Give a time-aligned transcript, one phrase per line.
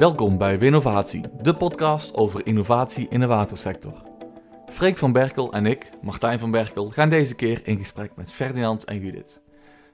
[0.00, 4.02] Welkom bij Winnovatie, de podcast over innovatie in de watersector.
[4.66, 8.84] Freek van Berkel en ik, Martijn van Berkel, gaan deze keer in gesprek met Ferdinand
[8.84, 9.42] en Judith.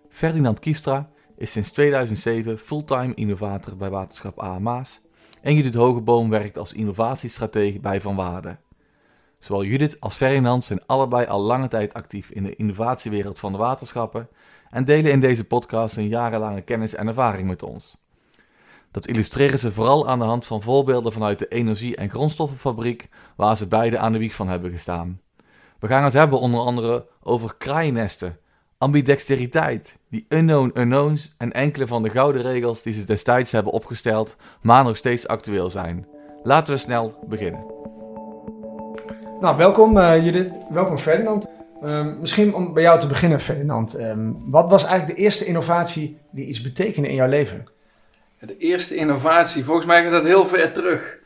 [0.08, 5.01] Ferdinand Kiestra is sinds 2007 fulltime innovator bij Waterschap AMA's
[5.42, 8.57] en Judith Hogeboom werkt als innovatiestratege bij Van Waarde.
[9.38, 13.59] Zowel Judith als Ferdinand zijn allebei al lange tijd actief in de innovatiewereld van de
[13.59, 14.29] waterschappen
[14.71, 17.97] en delen in deze podcast hun jarenlange kennis en ervaring met ons.
[18.97, 23.57] Dat illustreren ze vooral aan de hand van voorbeelden vanuit de energie- en grondstoffenfabriek, waar
[23.57, 25.21] ze beide aan de wieg van hebben gestaan.
[25.79, 28.39] We gaan het hebben onder andere over kraaiennesten,
[28.79, 34.37] ambidexteriteit, die unknown unknowns en enkele van de gouden regels die ze destijds hebben opgesteld,
[34.61, 36.07] maar nog steeds actueel zijn.
[36.43, 37.65] Laten we snel beginnen.
[39.41, 41.47] Nou, welkom uh, Judith, welkom Ferdinand.
[41.83, 44.01] Um, misschien om bij jou te beginnen, Ferdinand.
[44.01, 47.75] Um, wat was eigenlijk de eerste innovatie die iets betekende in jouw leven?
[48.41, 51.16] De eerste innovatie, volgens mij gaat dat heel ver terug.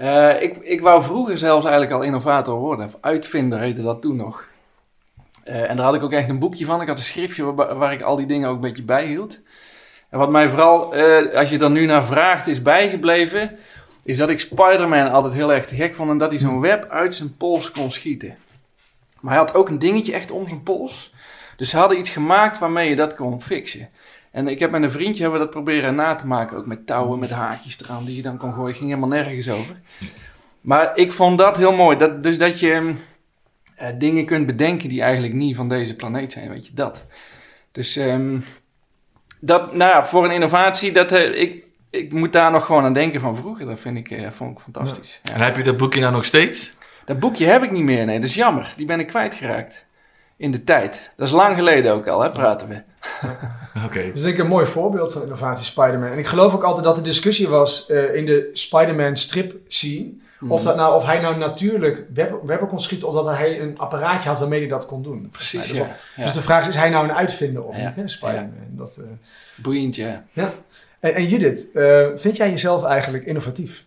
[0.00, 4.16] Uh, ik, ik wou vroeger zelfs eigenlijk al innovator worden, of uitvinder heette dat toen
[4.16, 4.44] nog.
[5.48, 6.80] Uh, en daar had ik ook echt een boekje van.
[6.80, 9.40] Ik had een schriftje waar, ik al die dingen ook een beetje bijhield.
[10.08, 13.56] En wat mij vooral, uh, als je er nu naar vraagt, is bijgebleven,
[14.02, 16.88] is dat ik Spider-Man altijd heel erg te gek vond en dat hij zo'n web
[16.88, 18.36] uit zijn pols kon schieten.
[19.20, 21.12] Maar hij had ook een dingetje echt om zijn pols.
[21.56, 23.88] Dus ze hadden iets gemaakt waarmee je dat kon fixen.
[24.34, 26.56] En ik heb met een vriendje hebben we dat proberen na te maken.
[26.56, 28.74] Ook met touwen, met haakjes eraan die je dan kon gooien.
[28.74, 29.80] Ging helemaal nergens over.
[30.60, 31.96] Maar ik vond dat heel mooi.
[31.96, 32.94] Dat, dus dat je
[33.80, 36.48] uh, dingen kunt bedenken die eigenlijk niet van deze planeet zijn.
[36.48, 37.04] Weet je, dat.
[37.72, 38.44] Dus um,
[39.40, 42.92] dat, nou ja, voor een innovatie, dat, uh, ik, ik moet daar nog gewoon aan
[42.92, 43.66] denken van vroeger.
[43.66, 45.20] Dat vind ik, uh, vond ik fantastisch.
[45.22, 45.32] Ja.
[45.32, 46.74] En heb je dat boekje nou nog steeds?
[47.04, 48.20] Dat boekje heb ik niet meer, nee.
[48.20, 48.72] Dat is jammer.
[48.76, 49.86] Die ben ik kwijtgeraakt.
[50.36, 51.10] In de tijd.
[51.16, 52.82] Dat is lang geleden ook al, hè, praten we.
[53.22, 53.84] Oké.
[53.84, 54.06] Okay.
[54.06, 56.10] Dat is denk ik een mooi voorbeeld van innovatie Spider-Man.
[56.10, 60.12] En ik geloof ook altijd dat de discussie was uh, in de Spider-Man strip scene.
[60.38, 60.52] Mm.
[60.52, 63.78] Of, dat nou, of hij nou natuurlijk web, webben kon schieten of dat hij een
[63.78, 65.28] apparaatje had waarmee hij dat kon doen.
[65.32, 65.96] Precies, dus, ja.
[66.16, 67.86] dus de vraag is, is hij nou een uitvinder of ja.
[67.86, 68.68] niet, hè, Spider-Man?
[68.68, 69.04] Dat, uh...
[69.56, 70.24] Boeiend, ja.
[70.32, 70.52] ja.
[71.00, 73.84] En, en Judith, uh, vind jij jezelf eigenlijk innovatief?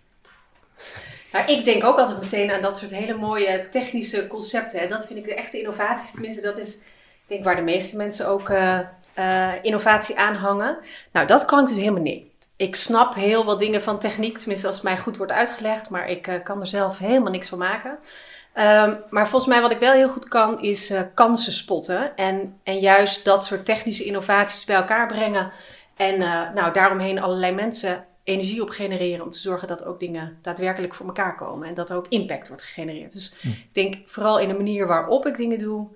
[1.32, 4.80] Nou, ik denk ook altijd meteen aan dat soort hele mooie technische concepten.
[4.80, 4.88] Hè.
[4.88, 6.12] Dat vind ik de echte innovaties.
[6.12, 8.80] Tenminste, dat is, ik denk waar de meeste mensen ook uh,
[9.20, 10.78] uh, innovatie aanhangen.
[11.12, 12.26] Nou, dat kan ik dus helemaal niet.
[12.56, 16.10] Ik snap heel wat dingen van techniek, tenminste als het mij goed wordt uitgelegd, maar
[16.10, 17.92] ik uh, kan er zelf helemaal niks van maken.
[17.92, 22.16] Um, maar volgens mij wat ik wel heel goed kan, is kansen spotten.
[22.16, 25.52] En, en juist dat soort technische innovaties bij elkaar brengen.
[25.96, 26.18] En
[26.54, 31.06] nou, daaromheen allerlei mensen energie op genereren om te zorgen dat ook dingen daadwerkelijk voor
[31.06, 33.12] elkaar komen en dat er ook impact wordt gegenereerd.
[33.12, 33.48] Dus hm.
[33.48, 35.88] ik denk vooral in de manier waarop ik dingen doe.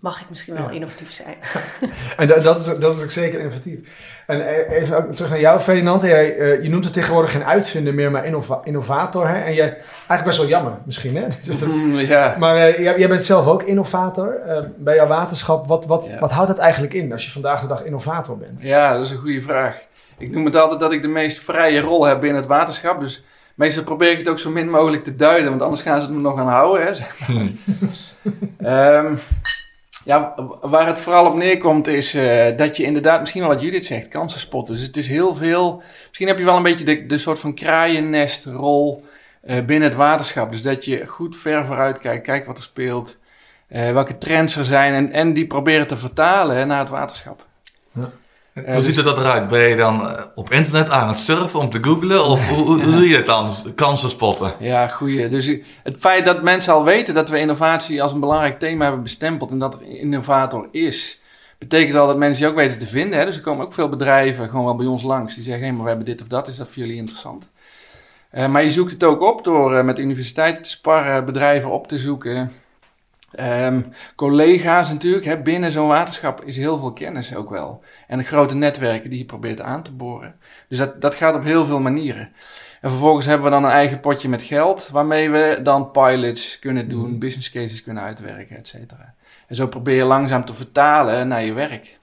[0.00, 0.70] Mag ik misschien wel ja.
[0.70, 1.36] innovatief zijn.
[2.16, 3.78] en dat, dat, is, dat is ook zeker innovatief.
[4.26, 6.02] En even ook terug naar jou, Ferdinand.
[6.02, 9.28] Jij, uh, je noemt het tegenwoordig geen uitvinder meer, maar innova innovator.
[9.28, 9.40] Hè?
[9.40, 11.26] En jij, eigenlijk best wel jammer misschien, hè?
[11.44, 12.36] Dus dat, mm, ja.
[12.38, 15.66] Maar uh, jij, jij, bent zelf ook innovator uh, bij jouw waterschap.
[15.66, 16.18] Wat, wat, ja.
[16.18, 18.62] wat houdt dat eigenlijk in als je vandaag de dag innovator bent?
[18.62, 19.88] Ja, dat is een goede vraag.
[20.18, 23.00] Ik noem het altijd dat ik de meest vrije rol heb binnen het waterschap.
[23.00, 26.06] Dus meestal probeer ik het ook zo min mogelijk te duiden, want anders gaan ze
[26.06, 26.86] het me nog aan houden.
[26.86, 29.04] Hè, zeg maar.
[29.04, 29.18] um,
[30.04, 33.84] ja, waar het vooral op neerkomt is uh, dat je inderdaad, misschien wel wat Judith
[33.84, 34.74] zegt, kansen spotten.
[34.74, 37.54] Dus het is heel veel, misschien heb je wel een beetje de, de soort van
[37.54, 39.04] kraaiennestrol
[39.44, 40.52] uh, binnen het waterschap.
[40.52, 43.18] Dus dat je goed ver vooruit kijkt, kijkt wat er speelt,
[43.68, 47.46] uh, welke trends er zijn en, en die proberen te vertalen naar het waterschap.
[47.92, 48.10] Ja.
[48.54, 49.48] Hoe ziet er dat eruit?
[49.48, 52.24] Ben je dan uh, op internet aan het surfen om te googlen?
[52.24, 53.54] Of hoe, hoe, hoe doe je het dan?
[53.74, 54.52] Kansen spotten?
[54.58, 55.28] Ja, goeie.
[55.28, 55.46] Dus
[55.82, 59.50] het feit dat mensen al weten dat we innovatie als een belangrijk thema hebben bestempeld
[59.50, 61.20] en dat er innovator is,
[61.58, 63.18] betekent al dat mensen je ook weten te vinden.
[63.18, 63.24] Hè?
[63.24, 65.74] Dus er komen ook veel bedrijven gewoon wel bij ons langs die zeggen: hé, hey,
[65.74, 67.48] maar we hebben dit of dat, is dat voor jullie interessant?
[68.34, 71.98] Uh, maar je zoekt het ook op door met universiteiten te sparren, bedrijven op te
[71.98, 72.50] zoeken.
[73.38, 77.82] Um, collega's natuurlijk, hè, binnen zo'n waterschap is heel veel kennis ook wel.
[78.06, 80.34] En de grote netwerken die je probeert aan te boren.
[80.68, 82.32] Dus dat, dat gaat op heel veel manieren.
[82.80, 86.88] En vervolgens hebben we dan een eigen potje met geld, waarmee we dan pilots kunnen
[86.88, 89.14] doen, business cases kunnen uitwerken, et cetera.
[89.46, 91.98] En zo probeer je langzaam te vertalen naar je werk.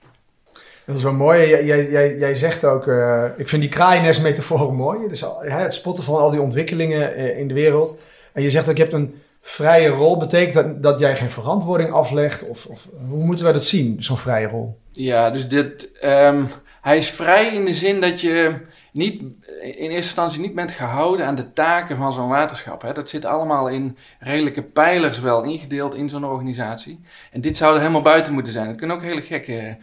[0.84, 1.48] Dat is wel mooi.
[1.48, 5.08] Jij, jij, jij zegt ook, uh, ik vind die kraaiennest-metafoor mooi.
[5.08, 7.98] Dus het spotten van al die ontwikkelingen uh, in de wereld.
[8.32, 11.92] En je zegt ook, je hebt een vrije rol betekent dat, dat jij geen verantwoording
[11.92, 12.48] aflegt?
[12.48, 14.78] Of, of hoe moeten we dat zien, zo'n vrije rol?
[14.92, 16.48] Ja, dus dit, um,
[16.80, 18.54] hij is vrij in de zin dat je
[18.92, 19.30] niet, in
[19.60, 22.82] eerste instantie niet bent gehouden aan de taken van zo'n waterschap.
[22.82, 22.92] Hè.
[22.92, 27.00] Dat zit allemaal in redelijke pijlers wel ingedeeld in zo'n organisatie.
[27.32, 28.68] En dit zou er helemaal buiten moeten zijn.
[28.68, 29.76] Het kunnen ook hele gekke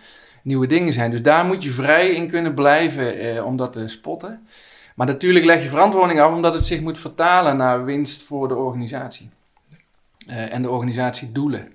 [0.44, 1.12] nieuwe dingen zijn.
[1.12, 4.48] Dus daar moet je vrij in kunnen blijven eh, om dat te spotten.
[4.96, 8.56] Maar natuurlijk leg je verantwoording af omdat het zich moet vertalen naar winst voor de
[8.56, 9.30] organisatie.
[10.28, 11.74] Eh, en de organisatiedoelen.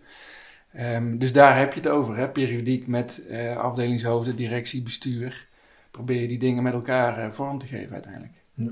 [0.73, 2.29] Ehm, dus daar heb je het over, hè?
[2.29, 5.49] periodiek met uh, afdelingshoofden, directie, bestuur.
[5.91, 8.33] Probeer je die dingen met elkaar uh, vorm te geven uiteindelijk.
[8.55, 8.71] Ja.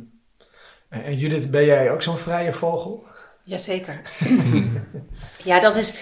[0.89, 3.05] En Judith, ben jij ook zo'n vrije vogel?
[3.43, 4.01] Jazeker.
[5.45, 5.95] ja, dat is.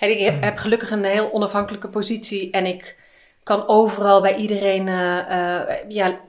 [0.00, 2.96] ik heb gelukkig een heel onafhankelijke positie en ik
[3.42, 4.86] kan overal bij iedereen.
[5.88, 6.20] ja,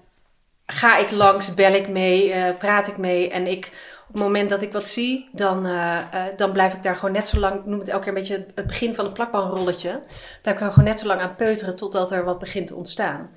[0.66, 3.72] ga ik langs, bel ik mee, praat ik mee en ik
[4.08, 7.16] op het moment dat ik wat zie, dan, uh, uh, dan blijf ik daar gewoon
[7.16, 10.02] net zo lang, ik noem het elke keer een beetje het begin van het plakbanrolletje,
[10.42, 13.30] blijf ik er gewoon net zo lang aan peuteren totdat er wat begint te ontstaan.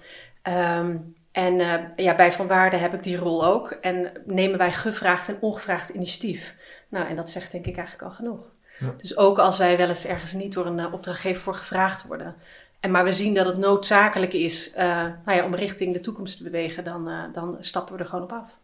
[0.42, 3.70] Um, en uh, ja, bij Van Waarde heb ik die rol ook.
[3.70, 6.56] En nemen wij gevraagd en ongevraagd initiatief.
[6.88, 8.40] Nou, en dat zegt denk ik eigenlijk al genoeg.
[8.78, 8.94] Ja.
[8.96, 12.34] Dus ook als wij wel eens ergens niet door een opdrachtgever voor gevraagd worden.
[12.80, 16.42] En maar we zien dat het noodzakelijk is nou ja, om richting de toekomst te
[16.42, 18.58] bewegen, dan, dan stappen we er gewoon op af.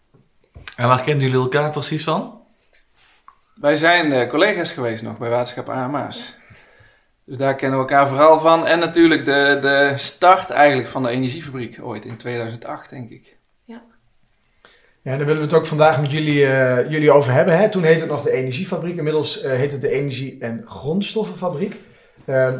[0.76, 2.42] En waar kennen jullie elkaar precies van?
[3.54, 6.34] Wij zijn uh, collega's geweest nog bij Waterschap AMA's.
[7.24, 8.66] Dus daar kennen we elkaar vooral van.
[8.66, 13.36] En natuurlijk de, de start eigenlijk van de energiefabriek ooit in 2008, denk ik.
[13.64, 13.82] Ja.
[15.02, 17.58] Ja, daar willen we het ook vandaag met jullie, uh, jullie over hebben.
[17.58, 17.70] Hè?
[17.70, 18.96] Toen heette het nog de Energiefabriek.
[18.96, 21.76] Inmiddels uh, heet het de Energie- en Grondstoffenfabriek.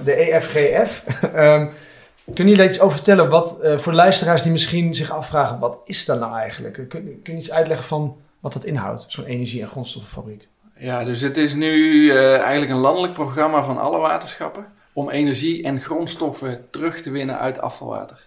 [0.04, 1.02] de EFGF.
[2.34, 3.28] Kun je iets over vertellen?
[3.28, 6.74] Wat, uh, voor de luisteraars die misschien zich afvragen, wat is dat nou eigenlijk?
[6.74, 10.48] Kun, kun je iets uitleggen van wat dat inhoudt, zo'n energie- en grondstoffenfabriek?
[10.78, 15.62] Ja, dus het is nu uh, eigenlijk een landelijk programma van alle waterschappen om energie
[15.62, 18.26] en grondstoffen terug te winnen uit afvalwater.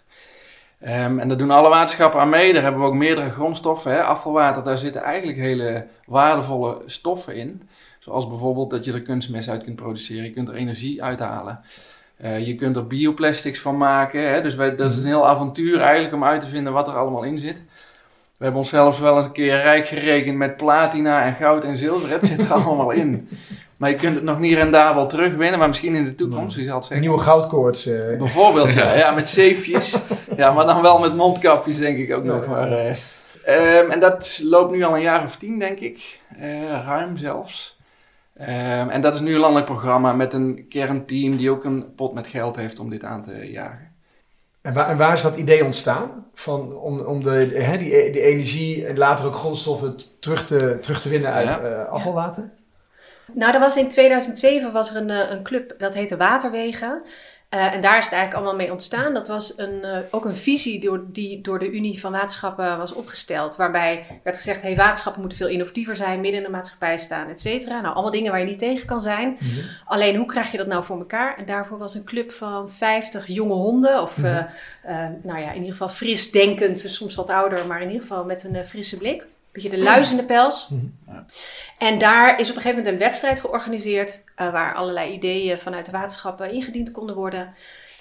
[0.82, 2.54] Um, en daar doen alle waterschappen aan mee.
[2.54, 3.92] Daar hebben we ook meerdere grondstoffen.
[3.92, 4.04] Hè.
[4.04, 7.70] Afvalwater, daar zitten eigenlijk hele waardevolle stoffen in.
[8.00, 10.24] Zoals bijvoorbeeld dat je er kunstmest uit kunt produceren.
[10.24, 11.60] Je kunt er energie uithalen.
[12.24, 14.30] Uh, je kunt er bioplastics van maken.
[14.30, 14.42] Hè?
[14.42, 17.24] Dus wij, dat is een heel avontuur eigenlijk om uit te vinden wat er allemaal
[17.24, 17.58] in zit.
[18.38, 22.10] We hebben onszelf wel een keer rijk gerekend met platina en goud en zilver.
[22.10, 23.30] Het zit er allemaal in.
[23.78, 26.56] Maar je kunt het nog niet rendabel terugwinnen, maar misschien in de toekomst.
[26.56, 27.08] Wie zal het zeggen?
[27.08, 27.88] Nieuwe goudkoorts.
[27.88, 28.18] Uh.
[28.18, 28.94] Bijvoorbeeld, ja.
[28.94, 29.12] ja.
[29.12, 29.98] Met zeefjes.
[30.38, 32.46] ja, maar dan wel met mondkapjes, denk ik ook nog.
[32.46, 36.20] Maar, uh, um, en dat loopt nu al een jaar of tien, denk ik.
[36.86, 37.77] ruim zelfs.
[38.42, 42.14] Um, en dat is nu een landelijk programma met een kernteam die ook een pot
[42.14, 43.96] met geld heeft om dit aan te jagen.
[44.62, 46.26] En waar, en waar is dat idee ontstaan?
[46.34, 51.02] Van, om om de, hè, die, die energie en later ook grondstoffen terug te, terug
[51.02, 51.70] te winnen uit ja.
[51.70, 52.50] uh, afvalwater?
[53.34, 57.02] Nou, er was in 2007 was er een, een club, dat heette Waterwegen.
[57.54, 59.14] Uh, en daar is het eigenlijk allemaal mee ontstaan.
[59.14, 62.94] Dat was een, uh, ook een visie door, die door de Unie van Waterschappen was
[62.94, 63.56] opgesteld.
[63.56, 67.42] Waarbij werd gezegd, hey, waterschappen moeten veel innovatiever zijn, midden in de maatschappij staan, et
[67.42, 67.82] cetera.
[67.82, 69.28] Nou, allemaal dingen waar je niet tegen kan zijn.
[69.28, 69.64] Mm -hmm.
[69.86, 71.38] Alleen, hoe krijg je dat nou voor elkaar?
[71.38, 74.02] En daarvoor was een club van 50 jonge honden.
[74.02, 74.48] Of, mm -hmm.
[74.86, 78.26] uh, nou ja, in ieder geval fris denkend, soms wat ouder, maar in ieder geval
[78.26, 79.26] met een frisse blik
[79.62, 80.70] beetje de luis in de pels.
[81.08, 81.26] Ja.
[81.78, 84.24] En daar is op een gegeven moment een wedstrijd georganiseerd.
[84.42, 87.54] Uh, waar allerlei ideeën vanuit de waterschappen ingediend konden worden.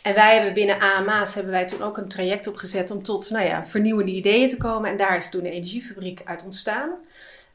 [0.02, 3.46] En wij hebben binnen AMA's hebben wij toen ook een traject opgezet om tot nou
[3.46, 4.90] ja, vernieuwende ideeën te komen.
[4.90, 6.90] En daar is toen de energiefabriek uit ontstaan.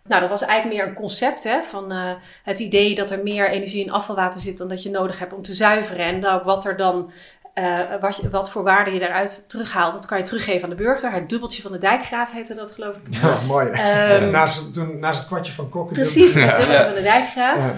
[0.03, 2.11] Nou, dat was eigenlijk meer een concept hè, van uh,
[2.43, 5.41] het idee dat er meer energie in afvalwater zit dan dat je nodig hebt om
[5.41, 6.05] te zuiveren.
[6.05, 7.11] En nou, wat er dan
[7.55, 11.11] uh, wat, wat, voor waarde je daaruit terughaalt, dat kan je teruggeven aan de burger.
[11.11, 13.01] Het dubbeltje van de dijkgraaf heette dat, geloof ik.
[13.21, 13.67] Ja, mooi.
[13.67, 15.93] Um, naast, toen, naast het kwartje van Kokken.
[15.95, 16.85] Precies, het dubbeltje ja.
[16.85, 17.57] van de dijkgraaf.
[17.57, 17.73] Ja,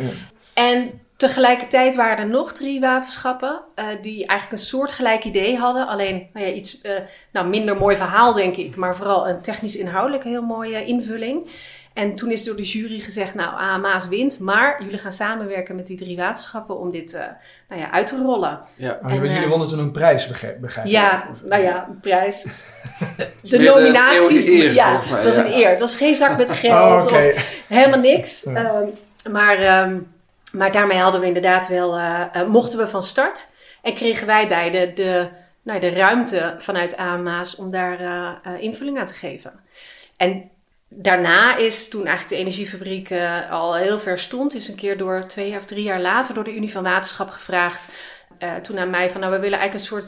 [0.54, 5.88] en tegelijkertijd waren er nog drie waterschappen uh, die eigenlijk een soortgelijk idee hadden.
[5.88, 6.92] Alleen nou ja, iets uh,
[7.32, 11.50] nou, minder mooi verhaal, denk ik, maar vooral een technisch-inhoudelijk heel mooie invulling.
[11.94, 15.88] En toen is door de jury gezegd, nou, AMA's wint, maar jullie gaan samenwerken met
[15.88, 17.22] die drie waterschappen om dit uh,
[17.70, 18.60] nou ja, uit te rollen.
[18.76, 22.46] Ja, en, jullie uh, wonnen toen een prijs, begrijp, Ja, of, nou ja, een prijs.
[23.42, 25.46] de nominatie, de eer, ja, het was ja.
[25.46, 25.70] een eer.
[25.70, 27.32] Het was geen zak met geld oh, okay.
[27.32, 28.44] of helemaal niks.
[28.44, 28.76] Ja.
[28.76, 28.98] Um,
[29.32, 30.12] maar, um,
[30.52, 34.72] maar daarmee hadden we inderdaad wel, uh, mochten we van start en kregen wij bij
[34.72, 35.28] de, de,
[35.64, 38.00] nou, de ruimte vanuit AMA's om daar
[38.60, 39.54] invulling aan te geven.
[40.18, 40.52] En
[40.96, 45.28] daarna is toen eigenlijk de energiefabriek uh, al heel ver stond, is een keer door
[45.28, 47.88] twee of drie jaar later door de Unie van Waterschap gevraagd.
[48.40, 50.04] Uh, toen aan mij van nou we willen eigenlijk een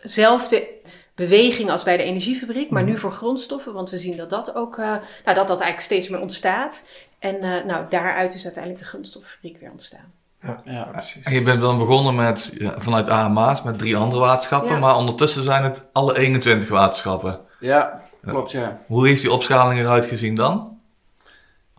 [0.00, 0.68] soortzelfde
[1.14, 4.76] beweging als bij de energiefabriek, maar nu voor grondstoffen, want we zien dat dat ook,
[4.76, 6.82] uh, nou dat dat eigenlijk steeds meer ontstaat.
[7.18, 10.12] En nou daaruit is uiteindelijk de grondstoffenfabriek weer ontstaan.
[10.42, 11.24] Ja, ja, precies.
[11.24, 14.78] En je bent dan begonnen met, ja, vanuit AMA's met drie andere waterschappen, ja.
[14.78, 17.40] maar ondertussen zijn het alle 21 waterschappen.
[17.60, 18.78] Ja, Klopt, ja.
[18.86, 20.78] Hoe heeft die opschaling eruit gezien dan?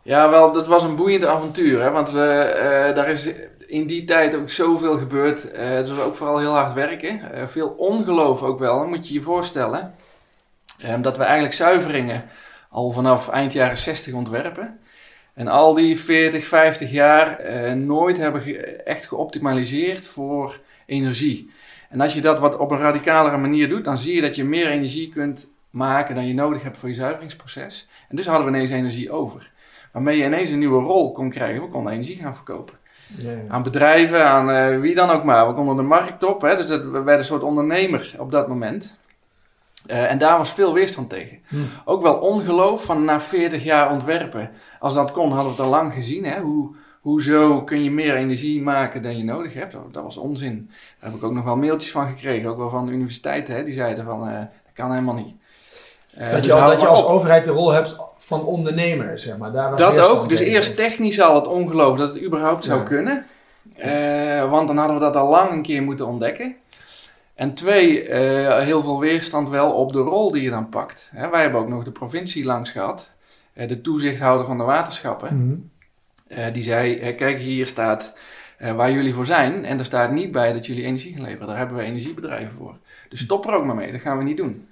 [0.04, 1.82] Ja, wel, dat was een boeiend avontuur.
[1.82, 1.92] Hè?
[1.92, 3.28] Want we, uh, daar is
[3.68, 5.46] in die tijd ook zoveel gebeurd.
[5.54, 7.22] Uh, het was ook vooral heel hard werken.
[7.34, 9.94] Uh, veel ongeloof ook wel, moet je je voorstellen.
[11.02, 12.24] dat we eigenlijk zuiveringen
[12.70, 14.80] al vanaf eind jaren 60 ontwerpen.
[15.34, 21.52] En al die 40, 50 jaar eh, nooit hebben ge- echt geoptimaliseerd voor energie.
[21.90, 24.44] En als je dat wat op een radicalere manier doet, dan zie je dat je
[24.44, 27.88] meer energie kunt maken dan je nodig hebt voor je zuiveringsproces.
[28.10, 29.52] En dus hadden we ineens energie over.
[29.92, 31.62] Waarmee je ineens een nieuwe rol kon krijgen.
[31.62, 32.76] We konden energie gaan verkopen.
[33.18, 33.38] Ja, ja.
[33.48, 35.48] Aan bedrijven, aan eh, wie dan ook maar.
[35.48, 36.42] We konden de markt op.
[36.42, 36.56] Hè?
[36.56, 38.96] Dus dat, we werden een soort ondernemer op dat moment.
[39.86, 41.40] Eh, en daar was veel weerstand tegen.
[41.48, 41.56] Hm.
[41.86, 44.52] Ook wel ongeloof van na 40 jaar ontwerpen.
[44.80, 46.24] Als dat kon, hadden we het al lang gezien.
[46.24, 46.40] Hè?
[46.40, 49.72] Hoe, hoezo kun je meer energie maken dan je nodig hebt?
[49.72, 50.70] Dat, dat was onzin.
[51.00, 52.50] Daar heb ik ook nog wel mailtjes van gekregen.
[52.50, 53.56] Ook wel van universiteiten.
[53.56, 53.64] Hè?
[53.64, 55.36] Die zeiden van, eh, dat kan helemaal niet.
[56.18, 57.10] Eh, Dat dus je, al- hou dat je als op.
[57.10, 59.52] overheid de rol hebt van ondernemer, zeg maar.
[59.52, 60.30] Daar was Dat ook.
[60.30, 60.54] Dus tegen.
[60.54, 62.86] eerst technisch al het ongeloof dat het überhaupt zou Ja.
[62.86, 63.26] kunnen.
[63.78, 66.56] Eh, want dan hadden we dat al lang een keer moeten ontdekken.
[67.36, 71.12] En twee, eh, heel veel weerstand wel op de rol die je dan pakt.
[71.16, 73.12] Hè, wij hebben ook nog de provincie langs gehad.
[73.54, 75.38] Eh, de toezichthouder van de waterschappen.
[75.46, 75.56] Mhm.
[76.40, 78.14] Eh, die zei, kijk hier staat
[78.58, 79.66] eh, waar jullie voor zijn.
[79.66, 81.48] En er staat niet bij dat jullie energie gaan leveren.
[81.48, 82.76] Daar hebben we energiebedrijven voor.
[83.10, 83.92] Dus stop er ook maar mee.
[83.92, 84.68] Dat gaan we niet doen.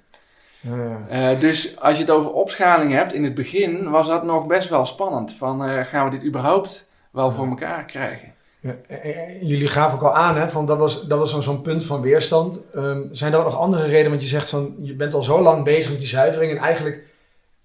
[0.66, 1.06] Ja.
[1.32, 4.68] Eh, dus als je het over opschaling hebt, in het begin was dat nog best
[4.68, 5.32] wel spannend.
[5.32, 8.34] Van eh, gaan we dit überhaupt wel voor elkaar krijgen?
[8.60, 11.84] Ja, en jullie gaven ook al aan, hè, van dat was, dat was zo'n punt
[11.84, 12.60] van weerstand.
[12.74, 14.10] Ehm, zijn er ook nog andere redenen?
[14.10, 17.02] Want je zegt van, je bent al zo lang bezig met die zuivering en eigenlijk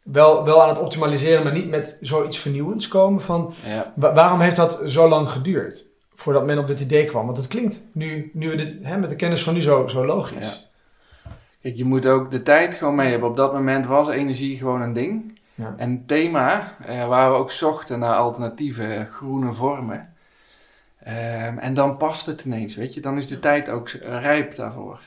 [0.03, 3.22] wel, wel aan het optimaliseren, maar niet met zoiets vernieuwends komen.
[3.22, 3.53] Van,
[3.96, 7.25] wa- waarom heeft dat zo lang geduurd voordat men op dit idee kwam?
[7.25, 10.05] Want het klinkt nu, nu we dit, hè, met de kennis van nu zo, zo
[10.05, 10.71] logisch.
[11.62, 13.30] Kijk, je moet ook de tijd gewoon mee hebben.
[13.30, 15.39] Op dat moment was energie gewoon een ding.
[15.56, 15.74] Ja.
[15.77, 20.12] En het thema, eh, waar we ook zochten naar alternatieve eh, groene vormen.
[21.03, 23.01] Ehm, en dan past het ineens, weet je.
[23.01, 25.00] Dan is de tijd ook eh, rijp daarvoor.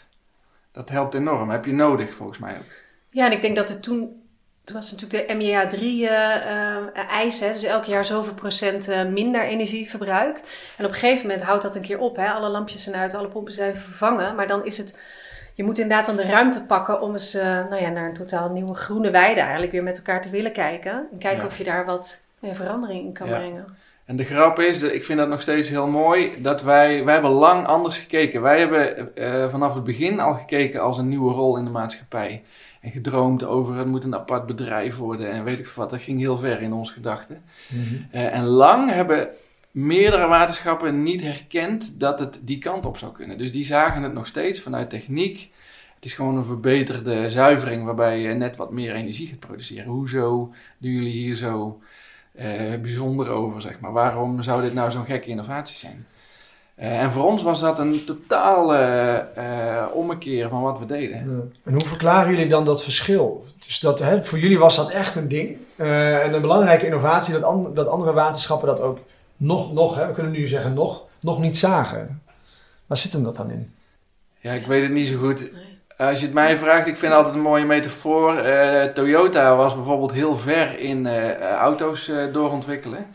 [0.73, 1.51] Dat helpt enorm.
[1.51, 2.73] Heb je nodig, volgens mij ook.
[3.11, 4.23] Ja, en ik denk dat er toen,
[4.65, 10.37] toen was natuurlijk de MEA3-eis, dus elk jaar zoveel procent eh, minder energieverbruik.
[10.77, 12.17] En op een gegeven moment houdt dat een keer op.
[12.17, 12.29] Hè?
[12.29, 14.35] Alle lampjes zijn uit, alle pompen zijn vervangen.
[14.35, 15.01] Maar dan is het,
[15.55, 18.51] je moet inderdaad dan de ruimte pakken om eens eh, nou ja, naar een totaal
[18.51, 20.93] nieuwe groene weide eigenlijk weer met elkaar te willen kijken.
[21.13, 21.47] En kijken Ja.
[21.47, 23.37] of je daar wat ja, verandering in kan Ja.
[23.39, 23.65] brengen.
[24.05, 27.13] En de grap is, dat- ik vind dat nog steeds heel mooi, dat wij, wij
[27.13, 28.43] hebben lang anders gekeken.
[28.43, 32.43] Wij hebben eh, vanaf het begin al gekeken als een nieuwe rol in de maatschappij.
[32.81, 35.91] En gedroomd over het moet een apart bedrijf worden en weet ik veel wat.
[35.91, 37.43] Dat ging heel ver in onze gedachten.
[37.69, 37.95] Mhm.
[38.11, 39.29] Eh, en lang hebben
[39.75, 43.39] meerdere waterschappen niet herkend dat het die kant op zou kunnen.
[43.39, 45.51] Dus die zagen het nog steeds vanuit techniek.
[45.95, 49.93] Het is gewoon een verbeterde zuivering waarbij je net wat meer energie gaat produceren.
[49.93, 51.81] Hoezo doen jullie hier zo
[52.33, 53.93] eh, bijzonder over, zeg maar?
[53.93, 56.07] Waarom zou dit nou zo'n gekke innovatie zijn?
[56.75, 58.79] Eh, en voor ons was dat een totale
[59.35, 61.53] eh, ommekeer van wat we deden.
[61.65, 63.47] En hoe verklaren jullie dan dat verschil?
[63.67, 65.57] Dus dat, hè, voor jullie was dat echt een ding.
[65.77, 68.99] En een belangrijke innovatie dat, dat andere waterschappen dat ook
[69.37, 72.23] nog, nog hè, we kunnen nu zeggen nog, nog niet zagen.
[72.87, 73.75] Waar zit hem dat dan in?
[74.41, 75.53] Ja, ik weet het niet zo goed.
[75.53, 75.63] Nee.
[75.97, 78.37] Als je het mij vraagt, ik vind altijd een mooie metafoor.
[78.37, 83.07] Eh, Toyota was bijvoorbeeld heel ver in eh, auto's eh, doorontwikkelen.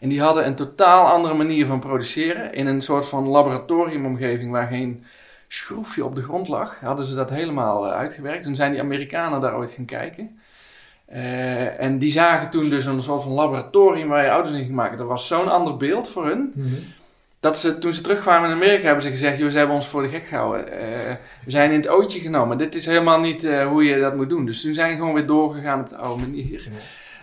[0.00, 2.52] En die hadden een totaal andere manier van produceren.
[2.52, 5.04] In een soort van laboratoriumomgeving waar geen
[5.48, 8.42] schroefje op de grond lag, hadden ze dat helemaal eh, uitgewerkt.
[8.42, 10.37] Toen zijn die Amerikanen daar ooit gaan kijken.
[11.08, 14.70] Eh, en die zagen toen dus een soort van laboratorium waar je auto's in ging
[14.70, 14.98] maken.
[14.98, 16.52] Dat was zo'n ander beeld voor hun.
[17.40, 20.02] Dat ze, toen ze terugkwamen in Amerika, hebben ze gezegd: joh, ze hebben ons voor
[20.02, 20.72] de gek gehouden.
[20.72, 22.58] Eh, we zijn in het ootje genomen.
[22.58, 24.46] Dit is helemaal niet eh, hoe je dat moet doen.
[24.46, 26.68] Dus toen zijn ze gewoon weer doorgegaan op de oude manier.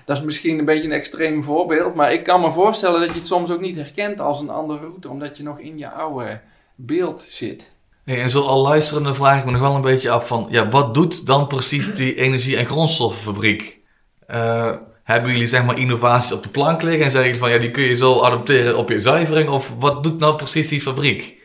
[0.05, 1.95] Dat is misschien een beetje een extreem voorbeeld.
[1.95, 4.79] Maar ik kan me voorstellen dat je het soms ook niet herkent als een andere
[4.79, 5.09] route.
[5.09, 6.39] Omdat je nog in je oude
[6.75, 7.74] beeld zit.
[8.05, 10.67] Nee, en zo al luisterende vraag ik me nog wel een beetje af van, ja,
[10.69, 13.79] wat doet dan precies die energie- en grondstoffenfabriek?
[14.27, 17.71] Eh, hebben jullie zeg maar innovaties op de plank liggen en zeggen van, ja, die
[17.71, 19.49] kun je zo adopteren op je zuivering?
[19.49, 21.35] Of wat doet nou precies die fabriek?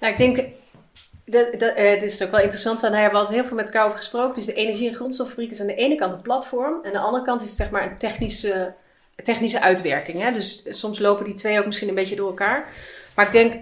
[0.00, 0.36] Ja, ik denk,
[1.24, 3.56] dat, dat, eh, dit is ook wel interessant, want daar hebben we altijd heel veel
[3.56, 4.34] met elkaar over gesproken.
[4.34, 6.74] Dus de energie- en grondstoffabriek is aan de ene kant een platform.
[6.82, 8.74] En aan de andere kant is het zeg maar een technische,
[9.22, 10.22] technische uitwerking.
[10.22, 10.32] Hè?
[10.32, 12.68] Dus soms lopen die twee ook misschien een beetje door elkaar.
[13.14, 13.54] Maar ik denk,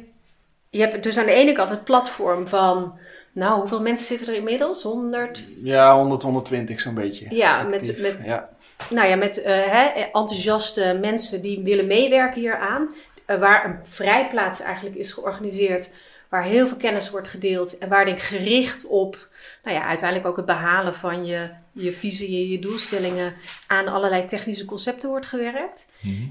[0.72, 2.98] je hebt dus aan de ene kant het platform van,
[3.32, 4.82] nou, hoeveel mensen zitten er inmiddels?
[4.82, 5.44] 100?
[5.62, 7.26] Ja, 100, 120 zo'n beetje.
[7.34, 8.00] Ja, met, Actief.
[8.00, 8.48] met Ja.
[8.90, 12.94] nou ja, met eh, hè, enthousiaste mensen die willen meewerken hieraan.
[13.26, 15.90] Eh, waar een vrijplaats eigenlijk is georganiseerd.
[16.28, 17.78] Waar heel veel kennis wordt gedeeld.
[17.78, 19.28] En waar denk ik gericht op
[19.64, 23.34] nou ja, uiteindelijk ook het behalen van je, je visie je doelstellingen
[23.66, 25.86] aan allerlei technische concepten wordt gewerkt.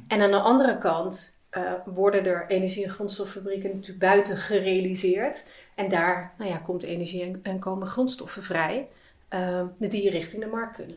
[0.08, 5.44] En aan de andere kant eh, worden er energie- en grondstoffabrieken natuurlijk buiten gerealiseerd.
[5.76, 8.88] En daar nou ja, komt energie en, en komen grondstoffen vrij.
[9.28, 10.96] eh, die richting de markt kunnen.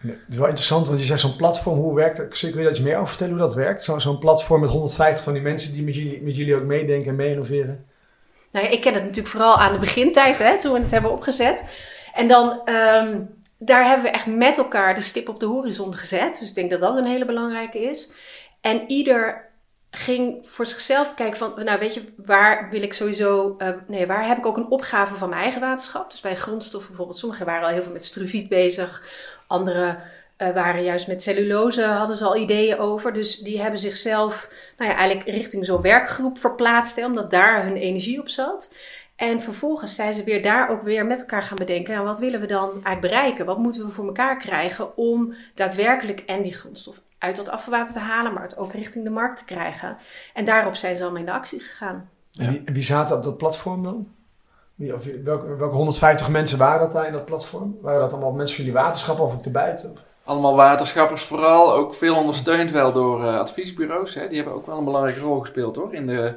[0.00, 2.38] Nee, het is wel interessant, want je zegt zo'n platform, hoe werkt dat?
[2.38, 3.82] Kun je daar iets meer over vertellen hoe dat werkt?
[3.84, 7.08] Zo- Zo'n platform met 150 van die mensen die met jullie, met jullie ook meedenken
[7.10, 7.84] en mee innoveren.
[8.50, 11.10] Nou ja, ik ken het natuurlijk vooral aan de begintijd, hè, toen we het hebben
[11.12, 11.64] opgezet.
[12.14, 13.22] En dan, ehm,
[13.58, 16.38] daar hebben we echt met elkaar de stip op de horizon gezet.
[16.40, 18.10] Dus ik denk dat dat een hele belangrijke is.
[18.66, 19.44] En ieder
[19.90, 24.26] ging voor zichzelf kijken van, nou weet je, waar wil ik sowieso, eh, nee, waar
[24.26, 26.10] heb ik ook een opgave van mijn eigen waterschap?
[26.10, 29.02] Dus bij grondstoffen bijvoorbeeld, sommigen waren al heel veel met struviet bezig,
[29.46, 30.02] anderen
[30.36, 33.12] eh, waren juist met cellulose, hadden ze al ideeën over.
[33.12, 37.76] Dus die hebben zichzelf, nou ja, eigenlijk richting zo'n werkgroep verplaatst, hè, omdat daar hun
[37.76, 38.72] energie op zat.
[39.16, 41.94] En vervolgens zijn ze weer daar ook weer met elkaar gaan bedenken.
[41.94, 43.46] Nou, wat willen we dan eigenlijk bereiken?
[43.46, 48.00] Wat moeten we voor elkaar krijgen om daadwerkelijk en die grondstof uit dat afvalwater te
[48.00, 49.96] halen, maar het ook richting de markt te krijgen?
[50.34, 52.08] En daarop zijn ze allemaal in de actie gegaan.
[52.34, 54.08] En wie, en wie zaten op dat platform dan?
[54.74, 57.78] Wie, of welke, welke 150 mensen waren dat daar in dat platform?
[57.80, 59.96] Waren dat allemaal mensen van jullie waterschap of ook erbuiten?
[60.24, 64.14] Allemaal waterschappers vooral, ook veel ondersteund wel door eh, adviesbureaus.
[64.14, 64.28] Hè.
[64.28, 66.34] Die hebben ook wel een belangrijke rol gespeeld hoor, in de,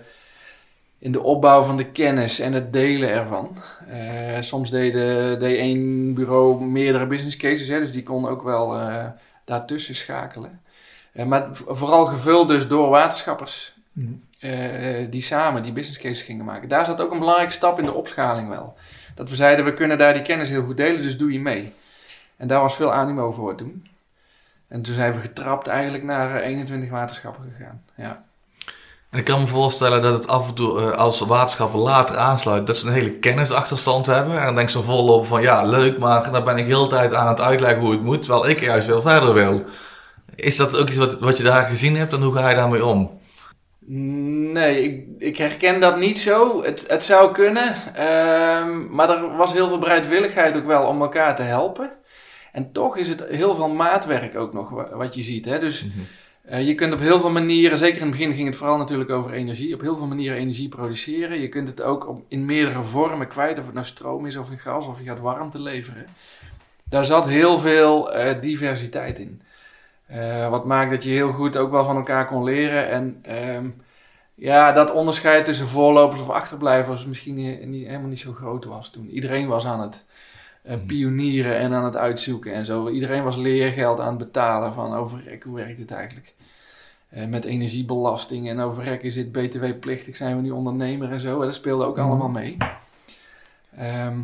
[0.99, 3.57] in de opbouw van de kennis en het delen ervan.
[3.87, 8.75] Eh, soms deden, deed één bureau meerdere business cases, hè, dus die kon ook wel
[8.75, 9.05] eh,
[9.45, 10.61] daartussen schakelen.
[11.13, 13.73] Eh, maar vooral gevuld dus door waterschappers
[14.39, 14.51] eh,
[15.09, 16.69] die samen die business cases gingen maken.
[16.69, 18.77] Daar zat ook een belangrijke stap in de opschaling wel.
[19.15, 21.73] Dat we zeiden, we kunnen daar die kennis heel goed delen, dus doe je mee.
[22.37, 23.87] En daar was veel animo voor toen.
[24.67, 27.81] En toen zijn we getrapt eigenlijk naar eh, 21 waterschappen gegaan.
[27.95, 28.23] Ja.
[29.09, 32.67] En ik kan me voorstellen dat het af en toe eh, als waterschappen later aansluit,
[32.67, 34.39] dat ze een hele kennisachterstand hebben.
[34.39, 37.13] En dan denk ze volop van ja, leuk, maar dan ben ik heel de tijd
[37.13, 39.65] aan het uitleggen hoe het moet, terwijl ik juist veel verder wil.
[40.41, 42.85] Is dat ook iets wat, wat je daar gezien hebt en hoe ga je daarmee
[42.85, 43.17] om?
[44.53, 46.63] Nee, ik, ik herken dat niet zo.
[46.63, 47.75] Het, het zou kunnen.
[47.95, 51.91] ehm, maar er was heel veel bereidwilligheid ook wel om elkaar te helpen.
[52.51, 55.45] En toch is het heel veel maatwerk ook nog wa- wat je ziet.
[55.45, 55.59] Hè?
[55.59, 55.85] Dus
[56.45, 59.09] eh, je kunt op heel veel manieren, zeker in het begin ging het vooral natuurlijk
[59.09, 61.39] over energie, op heel veel manieren energie produceren.
[61.41, 64.51] Je kunt het ook op, in meerdere vormen kwijt, of het nou stroom is of
[64.51, 66.05] in gas of je gaat warmte leveren.
[66.83, 69.41] Daar zat heel veel eh, diversiteit in.
[70.09, 72.89] Eh, wat maakt dat je heel goed ook wel van elkaar kon leren.
[72.89, 73.69] En ehm,
[74.35, 78.89] ja, dat onderscheid tussen voorlopers of achterblijvers misschien niet, niet- helemaal niet zo groot was
[78.91, 79.09] toen.
[79.09, 80.05] Iedereen was aan het
[80.63, 82.89] eh, pionieren en aan het uitzoeken en zo.
[82.89, 86.33] Iedereen was leergeld aan het betalen van overrek, hoe werkt dit eigenlijk?
[87.09, 91.39] Eh, met energiebelasting en overrek is dit btw-plichtig, zijn we nu ondernemer en zo.
[91.39, 92.05] Dat speelde ook Mhm.
[92.05, 92.57] allemaal mee.
[93.77, 94.19] Ehm,